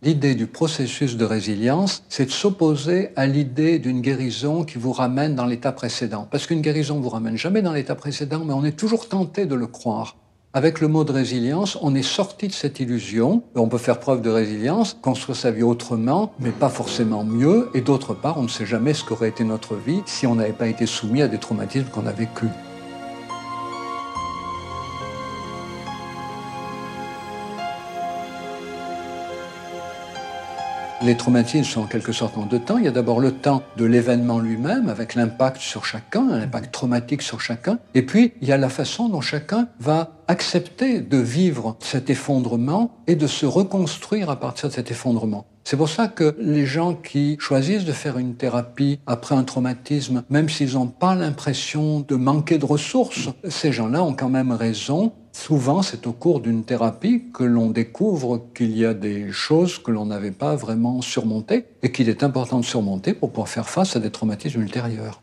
L'idée 0.00 0.36
du 0.36 0.46
processus 0.46 1.16
de 1.16 1.24
résilience, 1.24 2.04
c'est 2.08 2.26
de 2.26 2.30
s'opposer 2.30 3.10
à 3.16 3.26
l'idée 3.26 3.80
d'une 3.80 4.00
guérison 4.00 4.62
qui 4.62 4.78
vous 4.78 4.92
ramène 4.92 5.34
dans 5.34 5.44
l'état 5.44 5.72
précédent. 5.72 6.28
Parce 6.30 6.46
qu'une 6.46 6.60
guérison 6.60 6.98
ne 6.98 7.02
vous 7.02 7.08
ramène 7.08 7.36
jamais 7.36 7.62
dans 7.62 7.72
l'état 7.72 7.96
précédent, 7.96 8.44
mais 8.44 8.52
on 8.52 8.64
est 8.64 8.78
toujours 8.78 9.08
tenté 9.08 9.44
de 9.44 9.56
le 9.56 9.66
croire. 9.66 10.14
Avec 10.52 10.80
le 10.80 10.86
mot 10.86 11.02
de 11.02 11.10
résilience, 11.10 11.76
on 11.82 11.96
est 11.96 12.04
sorti 12.04 12.46
de 12.46 12.52
cette 12.52 12.78
illusion. 12.78 13.42
On 13.56 13.66
peut 13.68 13.76
faire 13.76 13.98
preuve 13.98 14.22
de 14.22 14.30
résilience, 14.30 14.96
construire 15.02 15.36
sa 15.36 15.50
vie 15.50 15.64
autrement, 15.64 16.32
mais 16.38 16.52
pas 16.52 16.68
forcément 16.68 17.24
mieux. 17.24 17.68
Et 17.74 17.80
d'autre 17.80 18.14
part, 18.14 18.38
on 18.38 18.44
ne 18.44 18.48
sait 18.48 18.66
jamais 18.66 18.94
ce 18.94 19.02
qu'aurait 19.02 19.30
été 19.30 19.42
notre 19.42 19.74
vie 19.74 20.02
si 20.06 20.28
on 20.28 20.36
n'avait 20.36 20.52
pas 20.52 20.68
été 20.68 20.86
soumis 20.86 21.22
à 21.22 21.28
des 21.28 21.38
traumatismes 21.38 21.88
qu'on 21.88 22.06
a 22.06 22.12
vécus. 22.12 22.50
Les 31.08 31.16
traumatismes 31.16 31.64
sont 31.64 31.80
en 31.80 31.86
quelque 31.86 32.12
sorte 32.12 32.36
en 32.36 32.44
deux 32.44 32.58
temps. 32.58 32.76
Il 32.76 32.84
y 32.84 32.86
a 32.86 32.90
d'abord 32.90 33.18
le 33.18 33.32
temps 33.32 33.62
de 33.78 33.86
l'événement 33.86 34.40
lui-même, 34.40 34.90
avec 34.90 35.14
l'impact 35.14 35.56
sur 35.58 35.86
chacun, 35.86 36.28
l'impact 36.28 36.70
traumatique 36.70 37.22
sur 37.22 37.40
chacun. 37.40 37.78
Et 37.94 38.02
puis, 38.02 38.34
il 38.42 38.48
y 38.48 38.52
a 38.52 38.58
la 38.58 38.68
façon 38.68 39.08
dont 39.08 39.22
chacun 39.22 39.68
va 39.80 40.18
accepter 40.26 41.00
de 41.00 41.16
vivre 41.16 41.78
cet 41.80 42.10
effondrement 42.10 42.98
et 43.06 43.16
de 43.16 43.26
se 43.26 43.46
reconstruire 43.46 44.28
à 44.28 44.38
partir 44.38 44.68
de 44.68 44.74
cet 44.74 44.90
effondrement. 44.90 45.46
C'est 45.70 45.76
pour 45.76 45.90
ça 45.90 46.08
que 46.08 46.34
les 46.40 46.64
gens 46.64 46.94
qui 46.94 47.36
choisissent 47.38 47.84
de 47.84 47.92
faire 47.92 48.16
une 48.16 48.36
thérapie 48.36 49.00
après 49.06 49.34
un 49.34 49.44
traumatisme, 49.44 50.24
même 50.30 50.48
s'ils 50.48 50.72
n'ont 50.72 50.86
pas 50.86 51.14
l'impression 51.14 52.00
de 52.00 52.16
manquer 52.16 52.56
de 52.56 52.64
ressources, 52.64 53.28
ces 53.50 53.70
gens-là 53.70 54.02
ont 54.02 54.14
quand 54.14 54.30
même 54.30 54.50
raison 54.50 55.12
Souvent, 55.34 55.82
c'est 55.82 56.06
au 56.06 56.12
cours 56.12 56.40
d'une 56.40 56.64
thérapie 56.64 57.24
que 57.34 57.44
l'on 57.44 57.70
découvre 57.70 58.46
qu'il 58.54 58.76
y 58.76 58.86
a 58.86 58.94
des 58.94 59.30
choses 59.30 59.78
que 59.78 59.90
l'on 59.90 60.06
n'avait 60.06 60.32
pas 60.32 60.56
vraiment 60.56 61.02
surmontées 61.02 61.66
et 61.82 61.92
qu'il 61.92 62.08
est 62.08 62.22
important 62.22 62.60
de 62.60 62.64
surmonter 62.64 63.12
pour 63.12 63.28
pouvoir 63.28 63.48
faire 63.48 63.68
face 63.68 63.94
à 63.94 64.00
des 64.00 64.10
traumatismes 64.10 64.62
ultérieurs. 64.62 65.20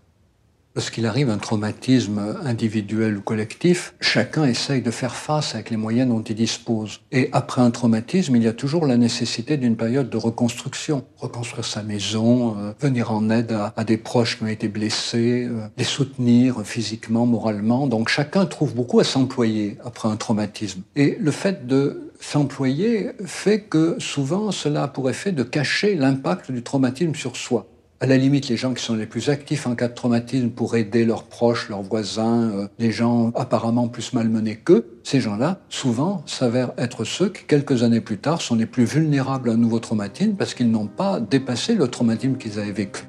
Lorsqu'il 0.76 1.06
arrive 1.06 1.30
un 1.30 1.38
traumatisme 1.38 2.36
individuel 2.44 3.18
ou 3.18 3.22
collectif, 3.22 3.94
chacun 4.02 4.44
essaye 4.44 4.82
de 4.82 4.92
faire 4.92 5.16
face 5.16 5.56
avec 5.56 5.70
les 5.70 5.78
moyens 5.78 6.10
dont 6.10 6.22
il 6.22 6.36
dispose. 6.36 7.00
Et 7.14 7.30
après 7.32 7.62
un 7.62 7.72
traumatisme, 7.72 8.36
il 8.36 8.44
y 8.44 8.48
a 8.48 8.54
toujours 8.54 8.86
la 8.86 8.98
nécessité 8.98 9.56
d'une 9.56 9.78
période 9.78 10.10
de 10.10 10.18
reconstruction. 10.18 11.06
Reconstruire 11.16 11.64
sa 11.64 11.82
maison, 11.82 12.58
euh, 12.58 12.74
venir 12.82 13.14
en 13.14 13.30
aide 13.30 13.58
à, 13.74 13.84
des 13.86 13.96
proches 13.96 14.38
qui 14.38 14.44
ont 14.44 14.48
été 14.48 14.68
blessés, 14.68 15.48
euh, 15.50 15.68
les 15.78 15.86
soutenir 15.86 16.62
physiquement, 16.66 17.26
moralement. 17.26 17.88
Donc 17.88 18.10
chacun 18.10 18.46
trouve 18.46 18.76
beaucoup 18.76 19.00
à 19.00 19.06
s'employer 19.06 19.78
après 19.86 20.10
un 20.10 20.18
traumatisme. 20.18 20.82
Et 20.98 21.18
le 21.22 21.32
fait 21.32 21.66
de 21.68 22.12
s'employer 22.20 23.12
fait 23.24 23.62
que 23.62 23.96
souvent 24.00 24.52
cela 24.52 24.84
a 24.84 24.88
pour 24.90 25.10
effet 25.10 25.32
de 25.32 25.44
cacher 25.44 25.96
l'impact 25.96 26.52
du 26.52 26.64
traumatisme 26.64 27.16
sur 27.16 27.38
soi. 27.38 27.66
À 28.06 28.08
la 28.08 28.18
limite, 28.18 28.50
les 28.50 28.56
gens 28.56 28.76
qui 28.76 28.84
sont 28.84 28.94
les 28.94 29.08
plus 29.08 29.30
actifs 29.30 29.66
en 29.66 29.74
cas 29.74 29.88
de 29.88 29.96
traumatisme 29.96 30.52
pour 30.52 30.76
aider 30.76 31.06
leurs 31.06 31.24
proches, 31.24 31.70
leurs 31.70 31.82
voisins, 31.82 32.52
euh, 32.52 32.68
les 32.78 32.92
gens 32.92 33.32
apparemment 33.34 33.88
plus 33.88 34.14
malmenés 34.14 34.58
qu'eux, 34.58 35.00
ces 35.02 35.20
gens-là, 35.20 35.62
souvent, 35.70 36.22
s'avèrent 36.28 36.74
être 36.78 37.04
ceux 37.04 37.30
qui, 37.30 37.46
quelques 37.46 37.82
années 37.82 38.02
plus 38.02 38.20
tard, 38.20 38.44
sont 38.44 38.54
les 38.54 38.68
plus 38.68 38.86
vulnérables 38.86 39.50
à 39.50 39.54
un 39.54 39.58
nouveau 39.58 39.80
traumatisme 39.80 40.36
parce 40.36 40.54
qu'ils 40.54 40.70
n'ont 40.70 40.86
pas 40.86 41.20
dépassé 41.20 41.74
le 41.74 41.88
traumatisme 41.88 42.38
qu'ils 42.38 42.60
avaient 42.60 42.72
vécu. 42.72 43.06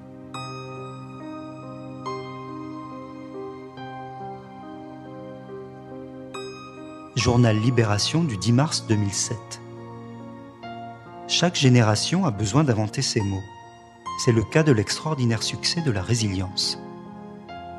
Journal 7.16 7.58
Libération 7.58 8.24
du 8.24 8.38
10 8.38 8.52
mars 8.52 8.86
2007. 8.88 9.36
Chaque 11.28 11.54
génération 11.54 12.24
a 12.24 12.30
besoin 12.30 12.64
d'inventer 12.64 13.02
ses 13.02 13.20
mots 13.20 13.42
c'est 14.18 14.32
le 14.32 14.42
cas 14.42 14.62
de 14.62 14.72
l'extraordinaire 14.72 15.42
succès 15.42 15.80
de 15.82 15.90
la 15.90 16.02
résilience. 16.02 16.78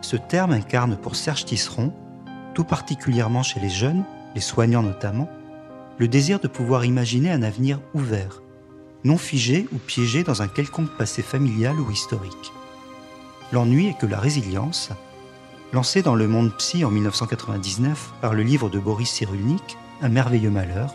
Ce 0.01 0.15
terme 0.15 0.51
incarne 0.51 0.98
pour 0.98 1.15
Serge 1.15 1.46
Tisseron, 1.46 1.94
tout 2.53 2.63
particulièrement 2.63 3.44
chez 3.44 3.60
les 3.60 3.70
jeunes, 3.70 4.03
les 4.36 4.41
soignants 4.41 4.84
notamment, 4.84 5.29
le 5.98 6.08
désir 6.08 6.39
de 6.39 6.48
pouvoir 6.48 6.86
imaginer 6.86 7.32
un 7.32 7.44
avenir 7.44 7.79
ouvert, 7.94 8.41
non 9.03 9.17
figé 9.17 9.67
ou 9.74 9.77
piégé 9.77 10.24
dans 10.24 10.41
un 10.41 10.48
quelconque 10.48 10.96
passé 10.98 11.22
familial 11.22 11.79
ou 11.79 11.91
historique. 11.91 12.51
L'ennui 13.51 13.88
est 13.88 13.98
que 13.98 14.06
la 14.06 14.20
résilience, 14.20 14.89
lancée 15.74 16.01
dans 16.01 16.15
le 16.15 16.27
monde 16.27 16.56
psy 16.58 16.86
en 16.86 16.91
1999 16.91 18.13
par 18.22 18.34
le 18.34 18.44
livre 18.44 18.70
de 18.70 18.79
Boris 18.79 19.10
Cyrulnik, 19.10 19.77
Un 20.01 20.10
merveilleux 20.10 20.51
malheur, 20.51 20.94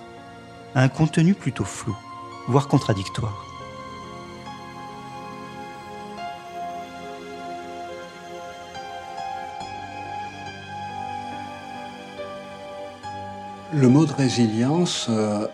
a 0.76 0.82
un 0.82 0.88
contenu 0.88 1.34
plutôt 1.34 1.64
flou, 1.64 1.96
voire 2.46 2.68
contradictoire. 2.68 3.51
Le 13.74 13.88
mot 13.88 14.04
de 14.04 14.12
résilience 14.12 15.06
euh, 15.08 15.46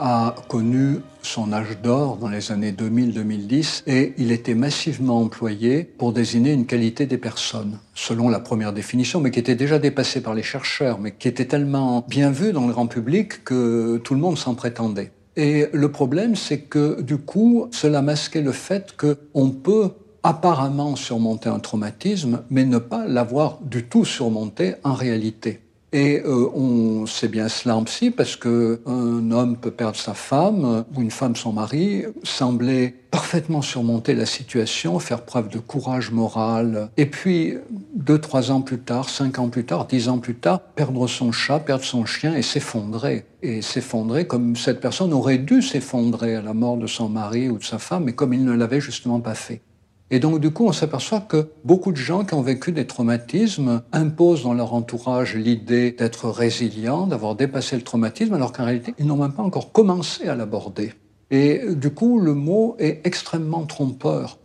a 0.00 0.34
connu 0.48 0.98
son 1.22 1.52
âge 1.52 1.78
d'or 1.80 2.16
dans 2.16 2.28
les 2.28 2.50
années 2.50 2.72
2000-2010 2.72 3.84
et 3.86 4.14
il 4.18 4.32
était 4.32 4.56
massivement 4.56 5.20
employé 5.20 5.84
pour 5.84 6.12
désigner 6.12 6.52
une 6.52 6.66
qualité 6.66 7.06
des 7.06 7.18
personnes, 7.18 7.78
selon 7.94 8.28
la 8.28 8.40
première 8.40 8.72
définition, 8.72 9.20
mais 9.20 9.30
qui 9.30 9.38
était 9.38 9.54
déjà 9.54 9.78
dépassée 9.78 10.22
par 10.22 10.34
les 10.34 10.42
chercheurs, 10.42 10.98
mais 10.98 11.12
qui 11.12 11.28
était 11.28 11.44
tellement 11.44 12.04
bien 12.08 12.32
vu 12.32 12.52
dans 12.52 12.66
le 12.66 12.72
grand 12.72 12.88
public 12.88 13.44
que 13.44 13.98
tout 13.98 14.14
le 14.14 14.20
monde 14.20 14.36
s'en 14.36 14.56
prétendait. 14.56 15.12
Et 15.36 15.66
le 15.72 15.92
problème, 15.92 16.34
c'est 16.34 16.62
que 16.62 17.00
du 17.00 17.16
coup, 17.16 17.68
cela 17.70 18.02
masquait 18.02 18.42
le 18.42 18.52
fait 18.52 18.96
qu'on 18.96 19.50
peut 19.50 19.90
apparemment 20.24 20.96
surmonter 20.96 21.48
un 21.48 21.60
traumatisme, 21.60 22.42
mais 22.50 22.64
ne 22.64 22.78
pas 22.78 23.06
l'avoir 23.06 23.60
du 23.62 23.84
tout 23.84 24.04
surmonté 24.04 24.74
en 24.82 24.94
réalité. 24.94 25.60
Et 25.96 26.20
euh, 26.26 26.50
on 26.54 27.06
sait 27.06 27.26
bien 27.26 27.48
cela 27.48 27.74
en 27.74 27.84
psy 27.84 28.10
parce 28.10 28.36
que 28.36 28.82
un 28.84 29.30
homme 29.30 29.56
peut 29.56 29.70
perdre 29.70 29.96
sa 29.96 30.12
femme 30.12 30.84
ou 30.94 31.00
une 31.00 31.10
femme 31.10 31.34
son 31.36 31.54
mari, 31.54 32.04
sembler 32.22 32.94
parfaitement 33.10 33.62
surmonter 33.62 34.12
la 34.12 34.26
situation, 34.26 34.98
faire 34.98 35.22
preuve 35.22 35.48
de 35.48 35.58
courage 35.58 36.10
moral, 36.10 36.90
et 36.98 37.06
puis 37.06 37.54
deux, 37.94 38.18
trois 38.18 38.50
ans 38.50 38.60
plus 38.60 38.78
tard, 38.78 39.08
cinq 39.08 39.38
ans 39.38 39.48
plus 39.48 39.64
tard, 39.64 39.86
dix 39.86 40.10
ans 40.10 40.18
plus 40.18 40.34
tard, 40.34 40.60
perdre 40.60 41.06
son 41.06 41.32
chat, 41.32 41.60
perdre 41.60 41.84
son 41.84 42.04
chien 42.04 42.34
et 42.34 42.42
s'effondrer. 42.42 43.24
Et 43.42 43.62
s'effondrer 43.62 44.26
comme 44.26 44.54
cette 44.54 44.82
personne 44.82 45.14
aurait 45.14 45.38
dû 45.38 45.62
s'effondrer 45.62 46.36
à 46.36 46.42
la 46.42 46.52
mort 46.52 46.76
de 46.76 46.86
son 46.86 47.08
mari 47.08 47.48
ou 47.48 47.56
de 47.56 47.64
sa 47.64 47.78
femme, 47.78 48.04
mais 48.04 48.12
comme 48.12 48.34
il 48.34 48.44
ne 48.44 48.52
l'avait 48.52 48.82
justement 48.82 49.20
pas 49.20 49.34
fait. 49.34 49.62
Et 50.10 50.20
donc, 50.20 50.40
du 50.40 50.50
coup, 50.50 50.66
on 50.66 50.72
s'aperçoit 50.72 51.20
que 51.20 51.48
beaucoup 51.64 51.90
de 51.90 51.96
gens 51.96 52.24
qui 52.24 52.34
ont 52.34 52.42
vécu 52.42 52.70
des 52.70 52.86
traumatismes 52.86 53.82
imposent 53.92 54.44
dans 54.44 54.54
leur 54.54 54.72
entourage 54.72 55.34
l'idée 55.34 55.90
d'être 55.90 56.28
résilient, 56.28 57.08
d'avoir 57.08 57.34
dépassé 57.34 57.74
le 57.76 57.82
traumatisme, 57.82 58.34
alors 58.34 58.52
qu'en 58.52 58.64
réalité, 58.64 58.94
ils 58.98 59.06
n'ont 59.06 59.16
même 59.16 59.32
pas 59.32 59.42
encore 59.42 59.72
commencé 59.72 60.28
à 60.28 60.36
l'aborder. 60.36 60.92
Et 61.32 61.62
du 61.74 61.90
coup, 61.90 62.20
le 62.20 62.34
mot 62.34 62.76
est 62.78 63.00
extrêmement 63.04 63.66
trompeur. 63.66 64.38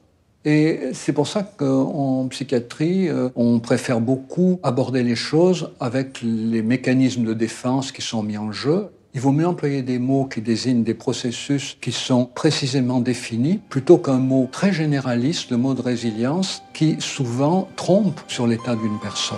Et 0.45 0.89
c'est 0.93 1.13
pour 1.13 1.27
ça 1.27 1.43
qu'en 1.43 2.27
psychiatrie, 2.29 3.07
euh, 3.07 3.29
on 3.35 3.59
préfère 3.59 4.01
beaucoup 4.01 4.59
aborder 4.63 5.03
les 5.03 5.15
choses 5.15 5.69
avec 5.79 6.21
les 6.23 6.63
mécanismes 6.63 7.25
de 7.25 7.33
défense 7.33 7.91
qui 7.91 8.01
sont 8.01 8.23
mis 8.23 8.39
en 8.39 8.51
jeu 8.51 8.89
il 9.13 9.19
vaut 9.19 9.33
mieux 9.33 9.45
employer 9.45 9.81
des 9.81 9.99
mots 9.99 10.23
qui 10.23 10.39
désignent 10.41 10.83
des 10.83 10.93
processus 10.93 11.75
qui 11.81 11.91
sont 11.91 12.25
précisément 12.25 13.01
définis 13.01 13.59
plutôt 13.69 13.97
qu'un 13.97 14.19
mot 14.19 14.47
très 14.49 14.71
généraliste, 14.71 15.51
le 15.51 15.57
mot 15.57 15.73
de 15.73 15.81
résilience, 15.81 16.63
qui 16.73 16.95
souvent 16.99 17.67
trompe 17.75 18.21
sur 18.29 18.47
l'état 18.47 18.73
d'une 18.73 18.97
personne. 19.01 19.37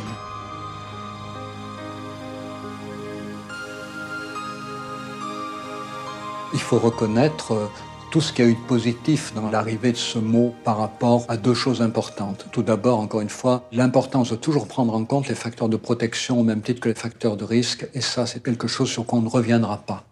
Il 6.53 6.59
faut 6.59 6.77
reconnaître 6.77 7.53
euh, 7.53 7.67
tout 8.13 8.22
ce 8.22 8.32
qu'il 8.32 8.46
y 8.46 8.48
a 8.48 8.51
eu 8.51 8.53
de 8.53 8.67
positif 8.67 9.34
dans 9.34 9.50
l'arrivée 9.50 9.91
de 9.91 9.98
ce 9.98 10.20
mot 10.20 10.53
par 10.63 10.77
rapport 10.77 11.25
à 11.29 11.36
deux 11.36 11.55
choses 11.55 11.82
importantes. 11.82 12.46
Tout 12.51 12.62
d'abord, 12.62 13.00
encore 13.00 13.22
une 13.22 13.29
fois, 13.29 13.67
l'importance 13.72 14.29
de 14.29 14.36
toujours 14.36 14.67
prendre 14.67 14.93
en 14.93 15.03
compte 15.03 15.27
les 15.29 15.34
facteurs 15.34 15.67
de 15.67 15.77
protection 15.77 16.39
au 16.39 16.43
même 16.43 16.62
titre 16.62 16.79
que 16.79 16.89
les 16.89 16.93
facteurs 16.93 17.38
de 17.38 17.43
risque, 17.43 17.88
et 17.96 18.01
ça, 18.01 18.27
c'est 18.27 18.43
quelque 18.43 18.67
chose 18.67 18.88
sur 18.88 19.08
quoi 19.08 19.17
on 19.17 19.24
ne 19.24 19.29
reviendra 19.29 19.77
pas. 19.77 20.03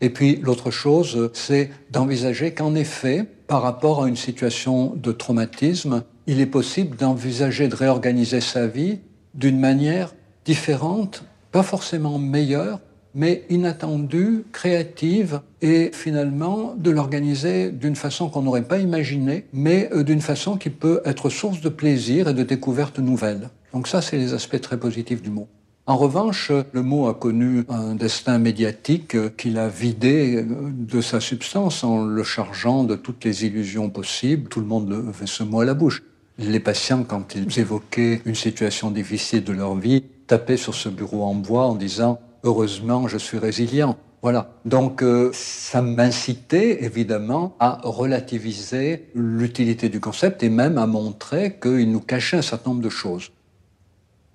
Et 0.00 0.08
puis 0.08 0.36
l'autre 0.36 0.70
chose, 0.70 1.30
c'est 1.34 1.70
d'envisager 1.90 2.54
qu'en 2.54 2.74
effet, 2.74 3.26
par 3.46 3.60
rapport 3.60 4.04
à 4.04 4.08
une 4.08 4.16
situation 4.16 4.94
de 4.96 5.12
traumatisme, 5.12 6.04
il 6.26 6.40
est 6.40 6.46
possible 6.46 6.96
d'envisager 6.96 7.68
de 7.68 7.76
réorganiser 7.76 8.40
sa 8.40 8.66
vie 8.68 9.00
d'une 9.34 9.60
manière 9.60 10.14
différente, 10.46 11.24
pas 11.52 11.62
forcément 11.62 12.18
meilleure, 12.18 12.80
mais 13.14 13.44
inattendue, 13.50 14.44
créative, 14.52 15.40
et 15.62 15.90
finalement 15.92 16.74
de 16.76 16.90
l'organiser 16.90 17.70
d'une 17.70 17.96
façon 17.96 18.28
qu'on 18.28 18.42
n'aurait 18.42 18.62
pas 18.62 18.78
imaginée, 18.78 19.46
mais 19.52 19.90
euh, 19.92 20.02
d'une 20.02 20.20
façon 20.20 20.56
qui 20.56 20.70
peut 20.70 21.00
être 21.04 21.28
source 21.28 21.60
de 21.60 21.68
plaisir 21.68 22.28
et 22.28 22.34
de 22.34 22.42
découvertes 22.42 22.98
nouvelles. 22.98 23.50
Donc 23.72 23.88
ça, 23.88 24.02
c'est 24.02 24.16
les 24.16 24.34
aspects 24.34 24.60
très 24.60 24.78
positifs 24.78 25.22
du 25.22 25.30
mot. 25.30 25.48
En 25.86 25.96
revanche, 25.96 26.52
le 26.72 26.82
mot 26.82 27.08
a 27.08 27.14
connu 27.14 27.64
un 27.68 27.94
destin 27.94 28.38
médiatique 28.38 29.16
qu'il 29.36 29.58
a 29.58 29.68
vidé 29.68 30.36
euh, 30.36 30.44
de 30.72 31.00
sa 31.00 31.20
substance 31.20 31.82
en 31.84 32.04
le 32.04 32.22
chargeant 32.22 32.84
de 32.84 32.94
toutes 32.94 33.24
les 33.24 33.44
illusions 33.44 33.90
possibles. 33.90 34.48
Tout 34.48 34.60
le 34.60 34.66
monde 34.66 34.92
avait 35.08 35.26
ce 35.26 35.42
mot 35.42 35.60
à 35.60 35.64
la 35.64 35.74
bouche. 35.74 36.02
Les 36.38 36.60
patients, 36.60 37.04
quand 37.04 37.34
ils 37.34 37.58
évoquaient 37.58 38.22
une 38.24 38.34
situation 38.34 38.90
difficile 38.90 39.44
de 39.44 39.52
leur 39.52 39.74
vie, 39.74 40.04
tapaient 40.26 40.56
sur 40.56 40.74
ce 40.74 40.88
bureau 40.88 41.24
en 41.24 41.34
bois 41.34 41.66
en 41.66 41.74
disant 41.74 42.20
heureusement, 42.44 43.08
je 43.08 43.18
suis 43.18 43.38
résilient. 43.38 43.96
Voilà. 44.22 44.52
Donc, 44.64 45.02
euh, 45.02 45.30
ça 45.32 45.80
m'incitait 45.80 46.84
évidemment 46.84 47.56
à 47.58 47.80
relativiser 47.82 49.08
l'utilité 49.14 49.88
du 49.88 49.98
concept 49.98 50.42
et 50.42 50.50
même 50.50 50.76
à 50.76 50.86
montrer 50.86 51.58
qu'il 51.60 51.90
nous 51.90 52.00
cachait 52.00 52.36
un 52.36 52.42
certain 52.42 52.70
nombre 52.70 52.82
de 52.82 52.90
choses. 52.90 53.30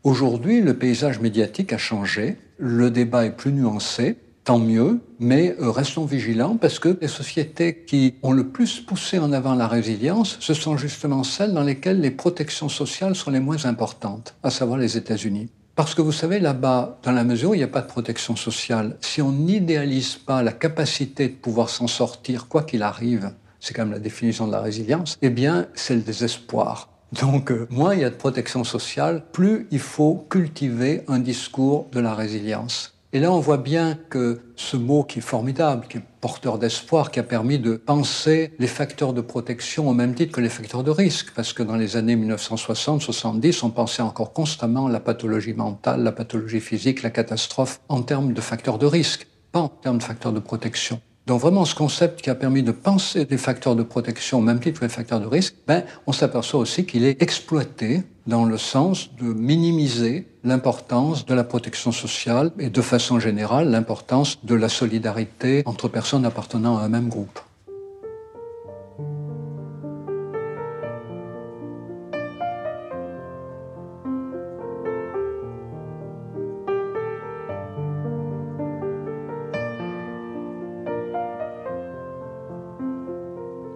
Aujourd'hui, 0.03 0.62
le 0.62 0.75
paysage 0.75 1.19
médiatique 1.19 1.74
a 1.74 1.77
changé, 1.77 2.38
le 2.57 2.89
débat 2.89 3.25
est 3.25 3.35
plus 3.35 3.51
nuancé, 3.51 4.17
tant 4.43 4.59
mieux, 4.59 5.00
mais 5.19 5.55
euh, 5.59 5.71
restons 5.71 6.05
vigilants 6.05 6.57
parce 6.57 6.79
que 6.79 6.97
les 7.01 7.07
sociétés 7.07 7.83
qui 7.85 8.15
ont 8.21 8.31
le 8.31 8.47
plus 8.47 8.79
poussé 8.79 9.19
en 9.19 9.31
avant 9.33 9.55
la 9.55 9.67
résilience, 9.67 10.38
ce 10.39 10.53
sont 10.53 10.77
justement 10.77 11.24
celles 11.24 11.53
dans 11.53 11.63
lesquelles 11.63 12.00
les 12.00 12.12
protections 12.12 12.69
sociales 12.69 13.15
sont 13.15 13.31
les 13.31 13.39
moins 13.39 13.65
importantes, 13.65 14.35
à 14.43 14.51
savoir 14.51 14.77
les 14.77 14.97
États-Unis. 14.97 15.50
Parce 15.75 15.94
que 15.94 16.01
vous 16.01 16.13
savez, 16.13 16.39
là-bas, 16.39 17.00
dans 17.03 17.12
la 17.12 17.25
mesure 17.25 17.50
où 17.50 17.53
il 17.53 17.58
n'y 17.58 17.63
a 17.63 17.67
pas 17.67 17.82
de 17.82 17.88
protection 17.88 18.38
sociale, 18.38 18.96
si 19.01 19.22
on 19.22 19.34
n'idéalise 19.34 20.15
pas 20.15 20.41
la 20.41 20.53
capacité 20.53 21.27
de 21.27 21.34
pouvoir 21.34 21.70
s'en 21.70 21.88
sortir, 21.88 22.48
quoi 22.48 22.63
qu'il 22.63 22.82
arrive, 22.82 23.32
c'est 23.60 23.74
quand 23.74 23.84
même 23.84 23.91
la 23.91 24.00
définition 24.00 24.48
de 24.48 24.53
la 24.53 24.62
résilience, 24.62 25.17
eh 25.22 25.29
bien, 25.29 25.67
c'est 25.74 25.96
le 25.96 26.01
désespoir. 26.01 26.88
Donc, 27.22 27.51
euh, 27.51 27.67
moins 27.70 27.94
il 27.94 28.00
y 28.00 28.03
a 28.05 28.10
de 28.10 28.15
protection 28.15 28.63
sociale, 28.63 29.25
plus 29.34 29.67
il 29.70 29.79
faut 29.79 30.25
cultiver 30.29 31.03
un 31.10 31.20
discours 31.20 31.88
de 31.91 32.00
la 32.00 32.15
résilience. 32.15 32.94
Et 33.15 33.19
là, 33.19 33.31
on 33.31 33.39
voit 33.39 33.55
bien 33.55 33.98
que 34.10 34.41
ce 34.57 34.75
mot 34.75 35.05
qui 35.05 35.19
est 35.19 35.22
formidable, 35.22 35.88
qui 35.88 36.00
est 36.00 36.03
porteur 36.19 36.60
d'espoir, 36.60 37.12
qui 37.12 37.22
a 37.22 37.24
permis 37.24 37.60
de 37.60 37.77
penser 37.77 38.51
les 38.60 38.67
facteurs 38.67 39.13
de 39.13 39.22
protection 39.22 39.88
au 39.88 39.93
même 39.93 40.13
titre 40.15 40.34
que 40.34 40.41
les 40.41 40.50
facteurs 40.50 40.84
de 40.84 40.91
risque, 40.91 41.31
parce 41.34 41.53
que 41.53 41.63
dans 41.63 41.77
les 41.77 41.95
années 41.95 42.17
1960-70, 42.17 43.63
on 43.63 43.69
pensait 43.69 44.01
encore 44.01 44.34
constamment 44.34 44.89
la 44.89 45.00
pathologie 45.00 45.53
mentale, 45.53 46.03
la 46.03 46.12
pathologie 46.12 46.60
physique, 46.60 47.03
la 47.03 47.10
catastrophe 47.10 47.79
en 47.88 48.01
termes 48.01 48.34
de 48.34 48.41
facteurs 48.41 48.77
de 48.77 48.86
risque, 48.86 49.27
pas 49.53 49.62
en 49.62 49.69
termes 49.69 50.00
de 50.00 50.03
facteurs 50.03 50.34
de 50.34 50.41
protection. 50.41 51.00
Donc 51.25 51.39
vraiment, 51.39 51.63
ce 51.63 51.74
concept 51.74 52.22
qui 52.22 52.29
a 52.29 52.36
permis 52.36 52.63
de 52.63 52.74
penser 52.74 53.25
les 53.29 53.37
facteurs 53.37 53.77
de 53.77 53.83
protection 53.83 54.39
au 54.39 54.42
même 54.42 54.59
titre 54.59 54.81
que 54.81 54.85
les 54.85 54.92
facteurs 54.92 55.22
de 55.22 55.25
risque, 55.25 55.55
ben, 55.68 55.85
on 56.05 56.11
s'aperçoit 56.11 56.59
aussi 56.59 56.85
qu'il 56.85 57.05
est 57.05 57.22
exploité 57.22 58.03
dans 58.27 58.46
le 58.46 58.57
sens 58.57 59.11
de 59.16 59.25
minimiser 59.25 60.27
l'importance 60.44 61.25
de 61.25 61.33
la 61.33 61.44
protection 61.44 61.92
sociale 61.92 62.51
et 62.59 62.70
de 62.70 62.81
façon 62.81 63.20
générale 63.20 63.70
l'importance 63.70 64.40
de 64.44 64.55
la 64.55 64.70
solidarité 64.70 65.64
entre 65.66 65.88
personnes 65.88 66.25
appartenant 66.25 66.77
à 66.77 66.81
un 66.81 66.90
même 66.90 67.09
groupe. 67.09 67.40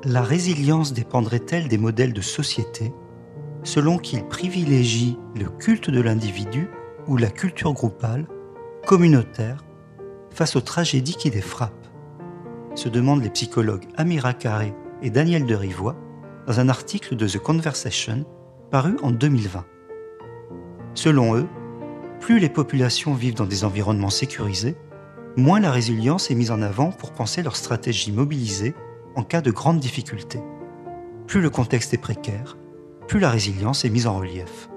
La 0.05 0.23
résilience 0.23 0.93
dépendrait-elle 0.93 1.67
des 1.67 1.77
modèles 1.77 2.13
de 2.13 2.21
société? 2.21 2.91
Selon 3.63 3.97
qu'ils 3.97 4.25
privilégient 4.25 5.17
le 5.35 5.49
culte 5.49 5.89
de 5.89 6.01
l'individu 6.01 6.69
ou 7.07 7.17
la 7.17 7.29
culture 7.29 7.73
groupale, 7.73 8.25
communautaire, 8.85 9.63
face 10.31 10.55
aux 10.55 10.61
tragédies 10.61 11.15
qui 11.15 11.29
les 11.29 11.41
frappent 11.41 11.73
se 12.75 12.87
demandent 12.87 13.23
les 13.23 13.29
psychologues 13.29 13.87
Amira 13.97 14.33
Carré 14.33 14.73
et 15.01 15.09
Daniel 15.09 15.45
Derivois 15.45 15.95
dans 16.47 16.59
un 16.59 16.69
article 16.69 17.15
de 17.15 17.27
The 17.27 17.39
Conversation 17.39 18.25
paru 18.71 18.95
en 19.01 19.11
2020. 19.11 19.65
Selon 20.93 21.35
eux, 21.35 21.47
plus 22.19 22.39
les 22.39 22.49
populations 22.49 23.13
vivent 23.13 23.35
dans 23.35 23.45
des 23.45 23.63
environnements 23.63 24.09
sécurisés, 24.09 24.75
moins 25.35 25.59
la 25.59 25.71
résilience 25.71 26.31
est 26.31 26.35
mise 26.35 26.51
en 26.51 26.61
avant 26.61 26.91
pour 26.91 27.11
penser 27.11 27.43
leur 27.43 27.55
stratégie 27.55 28.11
mobilisée 28.11 28.75
en 29.15 29.23
cas 29.23 29.41
de 29.41 29.51
grandes 29.51 29.79
difficultés. 29.79 30.41
Plus 31.27 31.41
le 31.41 31.49
contexte 31.49 31.93
est 31.93 31.97
précaire, 31.97 32.57
plus 33.09 33.19
la 33.19 33.31
résilience 33.31 33.83
est 33.83 33.89
mise 33.89 34.05
en 34.05 34.19
relief. 34.19 34.69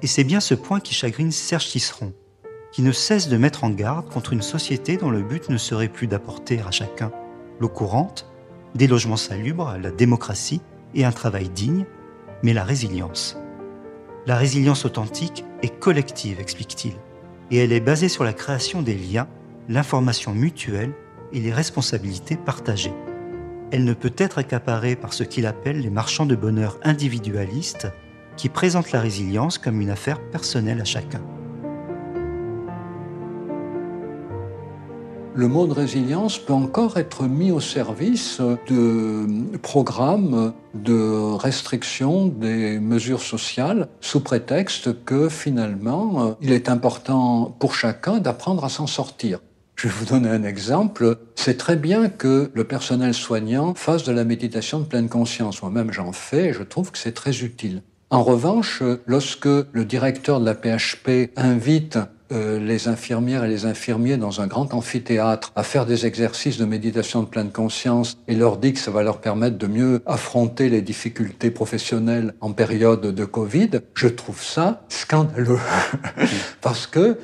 Et 0.00 0.06
c'est 0.06 0.24
bien 0.24 0.40
ce 0.40 0.54
point 0.54 0.80
qui 0.80 0.94
chagrine 0.94 1.30
Serge 1.30 1.68
Tisseron, 1.68 2.14
qui 2.72 2.80
ne 2.80 2.92
cesse 2.92 3.28
de 3.28 3.36
mettre 3.36 3.64
en 3.64 3.70
garde 3.70 4.08
contre 4.08 4.32
une 4.32 4.42
société 4.42 4.96
dont 4.96 5.10
le 5.10 5.22
but 5.22 5.50
ne 5.50 5.58
serait 5.58 5.90
plus 5.90 6.06
d'apporter 6.06 6.60
à 6.66 6.70
chacun 6.70 7.12
l'eau 7.60 7.68
courante, 7.68 8.26
des 8.74 8.86
logements 8.86 9.18
salubres, 9.18 9.76
la 9.80 9.90
démocratie 9.90 10.62
et 10.94 11.04
un 11.04 11.12
travail 11.12 11.50
digne, 11.50 11.84
mais 12.42 12.54
la 12.54 12.64
résilience. 12.64 13.36
La 14.26 14.36
résilience 14.36 14.86
authentique 14.86 15.44
est 15.62 15.78
collective, 15.78 16.40
explique-t-il, 16.40 16.94
et 17.50 17.58
elle 17.58 17.72
est 17.72 17.80
basée 17.80 18.08
sur 18.08 18.24
la 18.24 18.32
création 18.32 18.80
des 18.80 18.94
liens, 18.94 19.28
l'information 19.68 20.32
mutuelle 20.32 20.94
et 21.34 21.40
les 21.40 21.52
responsabilités 21.52 22.36
partagées. 22.36 22.94
Elle 23.70 23.84
ne 23.84 23.94
peut 23.94 24.14
être 24.16 24.38
accaparée 24.38 24.96
par 24.96 25.12
ce 25.12 25.24
qu'il 25.24 25.46
appelle 25.46 25.80
les 25.80 25.90
marchands 25.90 26.26
de 26.26 26.36
bonheur 26.36 26.78
individualistes 26.82 27.88
qui 28.36 28.48
présentent 28.48 28.92
la 28.92 29.00
résilience 29.00 29.58
comme 29.58 29.80
une 29.80 29.90
affaire 29.90 30.20
personnelle 30.30 30.80
à 30.80 30.84
chacun. 30.84 31.20
le 35.38 35.46
mot 35.46 35.68
de 35.68 35.72
résilience 35.72 36.36
peut 36.36 36.52
encore 36.52 36.96
être 36.96 37.22
mis 37.22 37.52
au 37.52 37.60
service 37.60 38.40
de 38.40 39.24
programmes 39.58 40.52
de 40.74 41.32
restriction 41.36 42.26
des 42.26 42.80
mesures 42.80 43.22
sociales 43.22 43.86
sous 44.00 44.18
prétexte 44.18 45.04
que 45.04 45.28
finalement 45.28 46.36
il 46.42 46.50
est 46.50 46.68
important 46.68 47.54
pour 47.60 47.76
chacun 47.76 48.18
d'apprendre 48.18 48.64
à 48.64 48.68
s'en 48.68 48.88
sortir. 48.88 49.38
Je 49.78 49.86
vais 49.86 49.94
vous 49.94 50.06
donner 50.06 50.28
un 50.28 50.42
exemple. 50.42 51.18
C'est 51.36 51.56
très 51.56 51.76
bien 51.76 52.08
que 52.08 52.50
le 52.52 52.64
personnel 52.64 53.14
soignant 53.14 53.74
fasse 53.74 54.02
de 54.02 54.10
la 54.10 54.24
méditation 54.24 54.80
de 54.80 54.84
pleine 54.84 55.08
conscience. 55.08 55.62
Moi-même, 55.62 55.92
j'en 55.92 56.10
fais 56.10 56.46
et 56.46 56.52
je 56.52 56.64
trouve 56.64 56.90
que 56.90 56.98
c'est 56.98 57.12
très 57.12 57.44
utile. 57.44 57.82
En 58.10 58.24
revanche, 58.24 58.82
lorsque 59.06 59.46
le 59.46 59.84
directeur 59.84 60.40
de 60.40 60.46
la 60.46 60.56
PHP 60.56 61.30
invite 61.36 61.96
euh, 62.32 62.58
les 62.58 62.88
infirmières 62.88 63.44
et 63.44 63.48
les 63.48 63.66
infirmiers 63.66 64.16
dans 64.16 64.40
un 64.40 64.48
grand 64.48 64.74
amphithéâtre 64.74 65.52
à 65.54 65.62
faire 65.62 65.86
des 65.86 66.06
exercices 66.06 66.58
de 66.58 66.64
méditation 66.64 67.22
de 67.22 67.28
pleine 67.28 67.52
conscience 67.52 68.18
et 68.26 68.34
leur 68.34 68.56
dit 68.56 68.72
que 68.72 68.80
ça 68.80 68.90
va 68.90 69.04
leur 69.04 69.20
permettre 69.20 69.58
de 69.58 69.66
mieux 69.68 70.02
affronter 70.06 70.70
les 70.70 70.82
difficultés 70.82 71.52
professionnelles 71.52 72.34
en 72.40 72.52
période 72.52 73.02
de 73.02 73.24
Covid, 73.24 73.70
je 73.94 74.08
trouve 74.08 74.42
ça 74.42 74.82
scandaleux. 74.88 75.60
Parce 76.60 76.88
que 76.88 77.16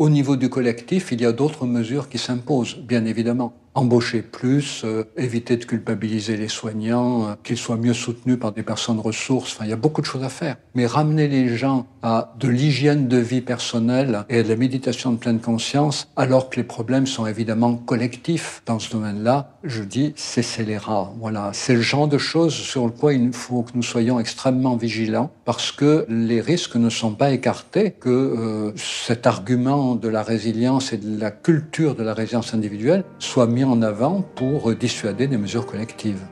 au 0.00 0.08
niveau 0.08 0.36
du 0.36 0.48
collectif, 0.48 1.12
il 1.12 1.20
y 1.20 1.26
a 1.26 1.32
d'autres 1.32 1.66
mesures 1.66 2.08
qui 2.08 2.16
s'imposent, 2.16 2.78
bien 2.78 3.04
évidemment 3.04 3.52
embaucher 3.74 4.22
plus, 4.22 4.82
euh, 4.84 5.04
éviter 5.16 5.56
de 5.56 5.64
culpabiliser 5.64 6.36
les 6.36 6.48
soignants, 6.48 7.28
euh, 7.28 7.34
qu'ils 7.44 7.56
soient 7.56 7.76
mieux 7.76 7.94
soutenus 7.94 8.38
par 8.38 8.52
des 8.52 8.62
personnes 8.62 8.98
ressources. 8.98 9.54
Enfin, 9.54 9.64
il 9.64 9.70
y 9.70 9.72
a 9.72 9.76
beaucoup 9.76 10.00
de 10.00 10.06
choses 10.06 10.24
à 10.24 10.28
faire. 10.28 10.56
Mais 10.74 10.86
ramener 10.86 11.28
les 11.28 11.56
gens 11.56 11.86
à 12.02 12.34
de 12.38 12.48
l'hygiène 12.48 13.06
de 13.06 13.18
vie 13.18 13.40
personnelle 13.40 14.24
et 14.28 14.38
à 14.38 14.42
de 14.42 14.48
la 14.48 14.56
méditation 14.56 15.12
de 15.12 15.18
pleine 15.18 15.40
conscience, 15.40 16.08
alors 16.16 16.50
que 16.50 16.56
les 16.56 16.64
problèmes 16.64 17.06
sont 17.06 17.26
évidemment 17.26 17.74
collectifs 17.74 18.62
dans 18.66 18.78
ce 18.78 18.90
domaine-là, 18.90 19.52
je 19.62 19.82
dis, 19.82 20.14
c'est 20.16 20.42
scélérat. 20.42 21.12
Voilà. 21.20 21.50
C'est 21.52 21.74
le 21.74 21.80
genre 21.80 22.08
de 22.08 22.18
choses 22.18 22.54
sur 22.54 22.86
le 22.86 22.90
quoi 22.90 23.12
il 23.12 23.32
faut 23.32 23.62
que 23.62 23.72
nous 23.74 23.82
soyons 23.82 24.18
extrêmement 24.18 24.76
vigilants 24.76 25.30
parce 25.44 25.70
que 25.70 26.06
les 26.08 26.40
risques 26.40 26.76
ne 26.76 26.90
sont 26.90 27.12
pas 27.12 27.30
écartés, 27.30 27.92
que 27.92 28.08
euh, 28.08 28.72
cet 28.76 29.26
argument 29.26 29.94
de 29.94 30.08
la 30.08 30.22
résilience 30.22 30.92
et 30.92 30.96
de 30.96 31.20
la 31.20 31.30
culture 31.30 31.94
de 31.94 32.02
la 32.02 32.14
résilience 32.14 32.54
individuelle 32.54 33.04
soit 33.18 33.46
mis 33.46 33.59
en 33.64 33.82
avant 33.82 34.22
pour 34.22 34.74
dissuader 34.74 35.26
des 35.26 35.36
mesures 35.36 35.66
collectives. 35.66 36.22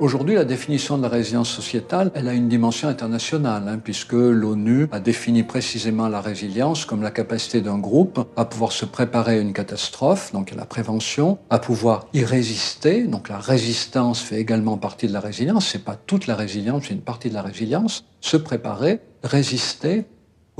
Aujourd'hui, 0.00 0.34
la 0.34 0.46
définition 0.46 0.96
de 0.96 1.02
la 1.02 1.10
résilience 1.10 1.50
sociétale, 1.50 2.10
elle 2.14 2.26
a 2.26 2.32
une 2.32 2.48
dimension 2.48 2.88
internationale, 2.88 3.64
hein, 3.68 3.78
puisque 3.84 4.14
l'ONU 4.14 4.88
a 4.92 4.98
défini 4.98 5.42
précisément 5.42 6.08
la 6.08 6.22
résilience 6.22 6.86
comme 6.86 7.02
la 7.02 7.10
capacité 7.10 7.60
d'un 7.60 7.76
groupe 7.76 8.26
à 8.34 8.46
pouvoir 8.46 8.72
se 8.72 8.86
préparer 8.86 9.34
à 9.34 9.40
une 9.40 9.52
catastrophe, 9.52 10.32
donc 10.32 10.54
à 10.54 10.56
la 10.56 10.64
prévention, 10.64 11.36
à 11.50 11.58
pouvoir 11.58 12.06
y 12.14 12.24
résister. 12.24 13.02
Donc 13.06 13.28
la 13.28 13.36
résistance 13.36 14.22
fait 14.22 14.40
également 14.40 14.78
partie 14.78 15.06
de 15.06 15.12
la 15.12 15.20
résilience. 15.20 15.68
C'est 15.68 15.84
pas 15.84 15.96
toute 15.96 16.26
la 16.26 16.34
résilience, 16.34 16.84
c'est 16.88 16.94
une 16.94 17.02
partie 17.02 17.28
de 17.28 17.34
la 17.34 17.42
résilience. 17.42 18.06
Se 18.22 18.38
préparer, 18.38 19.00
résister, 19.22 20.06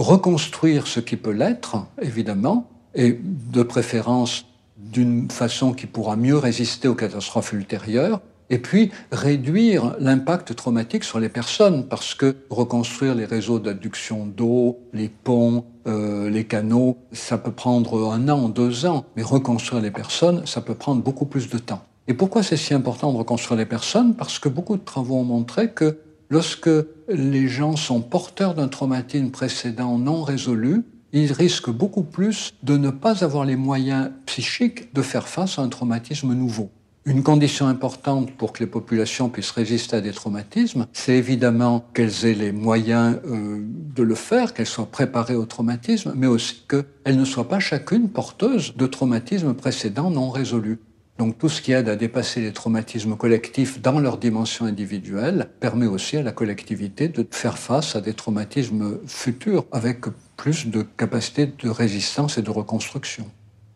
reconstruire 0.01 0.87
ce 0.87 0.99
qui 0.99 1.17
peut 1.17 1.31
l'être, 1.31 1.77
évidemment, 2.01 2.67
et 2.95 3.21
de 3.23 3.63
préférence 3.63 4.47
d'une 4.79 5.31
façon 5.31 5.75
qui 5.75 5.87
pourra 5.87 6.17
mieux 6.17 6.39
résister 6.39 6.89
aux 6.89 6.95
catastrophes 6.95 7.53
ultérieures, 7.53 8.21
et 8.49 8.59
puis 8.59 8.91
réduire 9.13 9.95
l'impact 10.01 10.57
traumatique 10.57 11.05
sur 11.05 11.21
les 11.21 11.29
personnes, 11.29 11.87
parce 11.87 12.15
que 12.15 12.35
reconstruire 12.49 13.15
les 13.15 13.27
réseaux 13.27 13.59
d'adduction 13.59 14.27
d'eau, 14.27 14.79
les 14.95 15.11
ponts, 15.11 15.67
euh, 15.87 16.31
les 16.31 16.45
canaux, 16.45 16.97
ça 17.13 17.37
peut 17.37 17.53
prendre 17.53 18.11
un 18.11 18.29
an, 18.31 18.49
deux 18.49 18.87
ans, 18.87 19.05
mais 19.17 19.23
reconstruire 19.23 19.83
les 19.83 19.91
personnes, 19.91 20.47
ça 20.47 20.63
peut 20.63 20.75
prendre 20.75 21.03
beaucoup 21.03 21.27
plus 21.27 21.51
de 21.51 21.59
temps. 21.59 21.83
Et 22.09 22.15
pourquoi 22.15 22.43
c'est 22.43 22.57
si 22.57 22.73
important 22.73 23.13
de 23.13 23.19
reconstruire 23.19 23.59
les 23.59 23.67
personnes? 23.67 24.15
Parce 24.15 24.39
que 24.39 24.49
beaucoup 24.49 24.77
de 24.77 24.83
travaux 24.83 25.17
ont 25.17 25.25
montré 25.25 25.71
que 25.71 25.99
lorsque 26.31 26.71
les 27.09 27.49
gens 27.49 27.77
sont 27.77 28.01
porteurs 28.01 28.55
d'un 28.55 28.69
traumatisme 28.69 29.31
précédent 29.31 29.99
non 29.99 30.23
résolu, 30.23 30.85
ils 31.12 31.33
risquent 31.33 31.71
beaucoup 31.71 32.05
plus 32.05 32.55
de 32.62 32.77
ne 32.77 32.90
pas 32.90 33.25
avoir 33.25 33.45
les 33.45 33.57
moyens 33.57 34.11
psychiques 34.27 34.95
de 34.95 35.03
faire 35.03 35.29
face 35.29 35.59
à 35.59 35.62
un 35.62 35.69
traumatisme 35.69 36.33
nouveau. 36.33 36.71
Une 37.07 37.23
condition 37.23 37.66
importante 37.66 38.31
pour 38.33 38.53
que 38.53 38.61
les 38.61 38.69
populations 38.69 39.31
puissent 39.31 39.51
résister 39.53 39.97
à 39.97 40.01
des 40.03 40.12
traumatismes, 40.12 40.87
c'est 40.93 41.16
évidemment 41.16 41.85
qu'elles 41.95 42.27
aient 42.27 42.35
les 42.35 42.53
moyens 42.53 43.19
euh, 43.25 43.59
de 43.64 44.03
le 44.03 44.14
faire, 44.14 44.53
qu'elles 44.53 44.66
soient 44.66 44.85
préparées 44.85 45.35
au 45.35 45.47
traumatisme, 45.47 46.12
mais 46.14 46.27
aussi 46.27 46.62
qu'elles 46.69 47.16
ne 47.16 47.25
soient 47.25 47.49
pas 47.49 47.59
chacune 47.59 48.11
porteuses 48.11 48.77
de 48.77 48.87
traumatismes 48.87 49.55
précédents 49.55 50.11
non 50.11 50.29
résolus. 50.29 50.79
Donc 51.20 51.37
tout 51.37 51.50
ce 51.50 51.61
qui 51.61 51.72
aide 51.72 51.90
à 51.90 51.96
dépasser 51.96 52.40
les 52.40 52.54
traumatismes 52.54 53.14
collectifs 53.14 53.83
dans 53.83 54.00
leur 54.00 54.16
dimension 54.16 54.64
individuelle 54.64 55.50
permet 55.61 55.85
aussi 55.85 56.16
à 56.16 56.22
la 56.22 56.33
collectivité 56.33 57.09
de 57.09 57.26
faire 57.30 57.59
face 57.59 57.94
à 57.94 58.00
des 58.00 58.14
traumatismes 58.14 59.00
futurs 59.06 59.66
avec 59.70 60.06
plus 60.38 60.66
de 60.68 60.80
capacité 60.80 61.44
de 61.44 61.68
résistance 61.68 62.38
et 62.38 62.42
de 62.42 62.48
reconstruction 62.48 63.30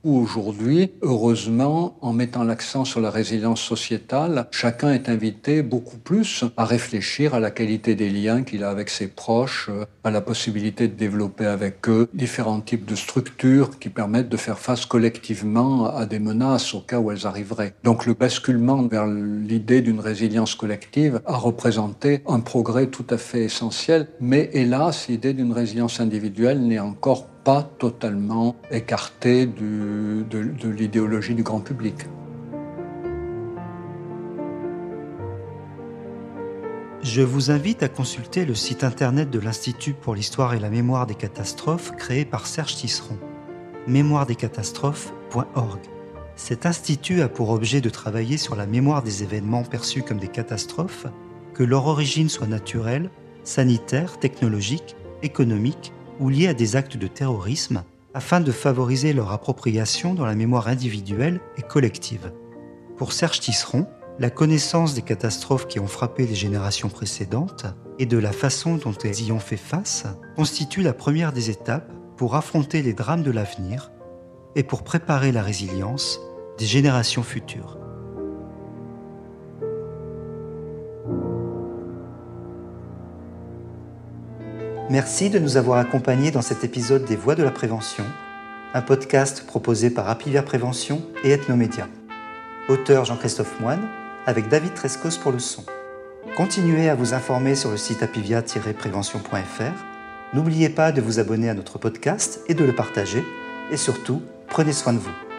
où 0.05 0.19
aujourd'hui, 0.19 0.93
heureusement, 1.03 1.97
en 2.01 2.13
mettant 2.13 2.45
l'accent 2.45 2.85
sur 2.85 3.01
la 3.01 3.11
résilience 3.11 3.61
sociétale, 3.61 4.47
chacun 4.51 4.93
est 4.93 5.09
invité 5.09 5.63
beaucoup 5.63 5.97
plus 5.97 6.45
à 6.57 6.65
réfléchir 6.65 7.35
à 7.35 7.41
la 7.41 7.51
qualité 7.51 7.95
des 7.95 8.11
liens 8.11 8.43
qu'il 8.43 8.63
a 8.63 8.71
avec 8.71 8.91
ses 8.91 9.09
proches, 9.09 9.71
à 10.05 10.11
la 10.11 10.21
possibilité 10.21 10.89
de 10.89 10.95
développer 10.95 11.47
avec 11.47 11.89
eux 11.89 12.09
différents 12.13 12.61
types 12.61 12.85
de 12.85 12.95
structures 12.95 13.79
qui 13.79 13.89
permettent 13.89 14.29
de 14.29 14.37
faire 14.37 14.59
face 14.59 14.87
collectivement 14.87 15.87
à 15.87 16.07
des 16.07 16.19
menaces 16.19 16.75
au 16.75 16.81
cas 16.81 16.99
où 16.99 17.11
elles 17.11 17.27
arriveraient. 17.27 17.75
Donc 17.83 18.07
le 18.07 18.15
basculement 18.15 18.83
vers 18.83 19.07
l'idée 19.07 19.81
d'une 19.81 20.01
résilience 20.01 20.55
collective 20.55 21.21
a 21.27 21.37
représenté 21.37 22.23
un 22.27 22.41
progrès 22.41 22.87
tout 22.89 23.07
à 23.11 23.17
fait 23.17 23.45
essentiel, 23.45 24.09
mais 24.21 24.51
hélas, 24.53 25.09
l'idée 25.09 25.33
d'une 25.33 25.53
résilience 25.53 26.01
individuelle 26.01 26.61
n'est 26.61 26.79
encore 26.79 27.29
pas 27.45 27.63
totalement 27.63 28.57
écarté 28.71 29.47
de, 29.47 30.25
de 30.29 30.69
l'idéologie 30.69 31.35
du 31.35 31.43
grand 31.43 31.61
public. 31.61 31.95
Je 37.05 37.21
vous 37.21 37.51
invite 37.51 37.83
à 37.83 37.89
consulter 37.89 38.47
le 38.47 38.55
site 38.55 38.83
internet 38.83 39.29
de 39.29 39.39
l'Institut 39.39 39.93
pour 39.93 40.15
l'histoire 40.15 40.55
et 40.55 40.59
la 40.59 40.71
mémoire 40.71 41.07
des 41.07 41.15
catastrophes 41.15 41.93
créé 41.97 42.25
par 42.25 42.47
Serge 42.47 42.77
Tisseron, 42.77 43.19
mémoiredescatastrophes.org. 43.87 45.81
Cet 46.35 46.65
institut 46.65 47.21
a 47.21 47.29
pour 47.29 47.51
objet 47.51 47.83
de 47.83 47.91
travailler 47.91 48.39
sur 48.39 48.57
la 48.57 48.67
mémoire 48.67 49.03
des 49.03 49.23
événements 49.23 49.65
perçus 49.65 50.03
comme 50.03 50.19
des 50.19 50.29
catastrophes, 50.29 51.07
que 51.53 51.63
leur 51.63 51.87
origine 51.87 52.31
soit 52.31 52.47
naturelle, 52.47 53.11
sanitaire, 53.45 54.19
technologique, 54.19 54.97
économique 55.23 55.93
ou 56.21 56.29
liés 56.29 56.49
à 56.49 56.55
des 56.55 56.77
actes 56.77 56.97
de 56.97 57.07
terrorisme 57.07 57.83
afin 58.15 58.41
de 58.41 58.53
favoriser 58.53 59.13
leur 59.13 59.33
appropriation 59.33 60.15
dans 60.15 60.27
la 60.27 60.35
mémoire 60.35 60.69
individuelle 60.69 61.41
et 61.57 61.63
collective. 61.63 62.33
Pour 62.97 63.13
Serge 63.13 63.41
Tisseron, 63.41 63.87
la 64.21 64.31
connaissance 64.31 64.95
des 64.95 65.03
catastrophes 65.03 65.67
qui 65.67 65.81
ont 65.81 65.89
frappé 65.89 66.27
les 66.27 66.37
générations 66.37 66.89
précédentes 66.89 67.67
et 67.99 68.07
de 68.07 68.19
la 68.19 68.31
façon 68.31 68.77
dont 68.77 68.95
elles 69.03 69.23
y 69.23 69.33
ont 69.33 69.41
fait 69.41 69.57
face 69.57 70.07
constitue 70.37 70.83
la 70.83 70.93
première 70.93 71.33
des 71.33 71.51
étapes 71.51 71.91
pour 72.17 72.37
affronter 72.37 72.83
les 72.83 72.93
drames 72.93 73.25
de 73.25 73.33
l'avenir 73.33 73.91
et 74.55 74.63
pour 74.63 74.85
préparer 74.85 75.33
la 75.33 75.43
résilience 75.43 76.21
des 76.59 76.67
générations 76.67 77.25
futures. 77.25 77.84
Merci 84.91 85.31
de 85.31 85.39
nous 85.39 85.57
avoir 85.57 85.79
accompagnés 85.79 86.31
dans 86.31 86.43
cet 86.43 86.63
épisode 86.63 87.07
des 87.07 87.17
Voix 87.17 87.35
de 87.35 87.43
la 87.43 87.51
Prévention, 87.51 88.05
un 88.75 88.83
podcast 88.83 89.47
proposé 89.47 89.89
par 89.89 90.11
Apivia 90.11 90.43
Prévention 90.43 91.01
et 91.25 91.31
Ethnomédia. 91.31 91.89
Auteur 92.69 93.07
Jean-Christophe 93.07 93.59
Moine, 93.61 93.89
avec 94.27 94.49
David 94.49 94.75
Trescos 94.75 95.19
pour 95.23 95.33
le 95.33 95.39
son. 95.39 95.65
Continuez 96.37 96.91
à 96.91 96.95
vous 96.95 97.15
informer 97.15 97.55
sur 97.55 97.71
le 97.71 97.79
site 97.79 98.03
apivia-prévention.fr. 98.03 100.35
N'oubliez 100.35 100.69
pas 100.69 100.93
de 100.93 101.01
vous 101.01 101.19
abonner 101.19 101.49
à 101.49 101.55
notre 101.55 101.79
podcast 101.79 102.41
et 102.49 102.55
de 102.55 102.65
le 102.65 102.75
partager. 102.75 103.25
Et 103.71 103.79
surtout, 103.79 104.21
prenez 104.49 104.75
soin 104.75 104.93
de 104.93 104.99
vous. 104.99 105.34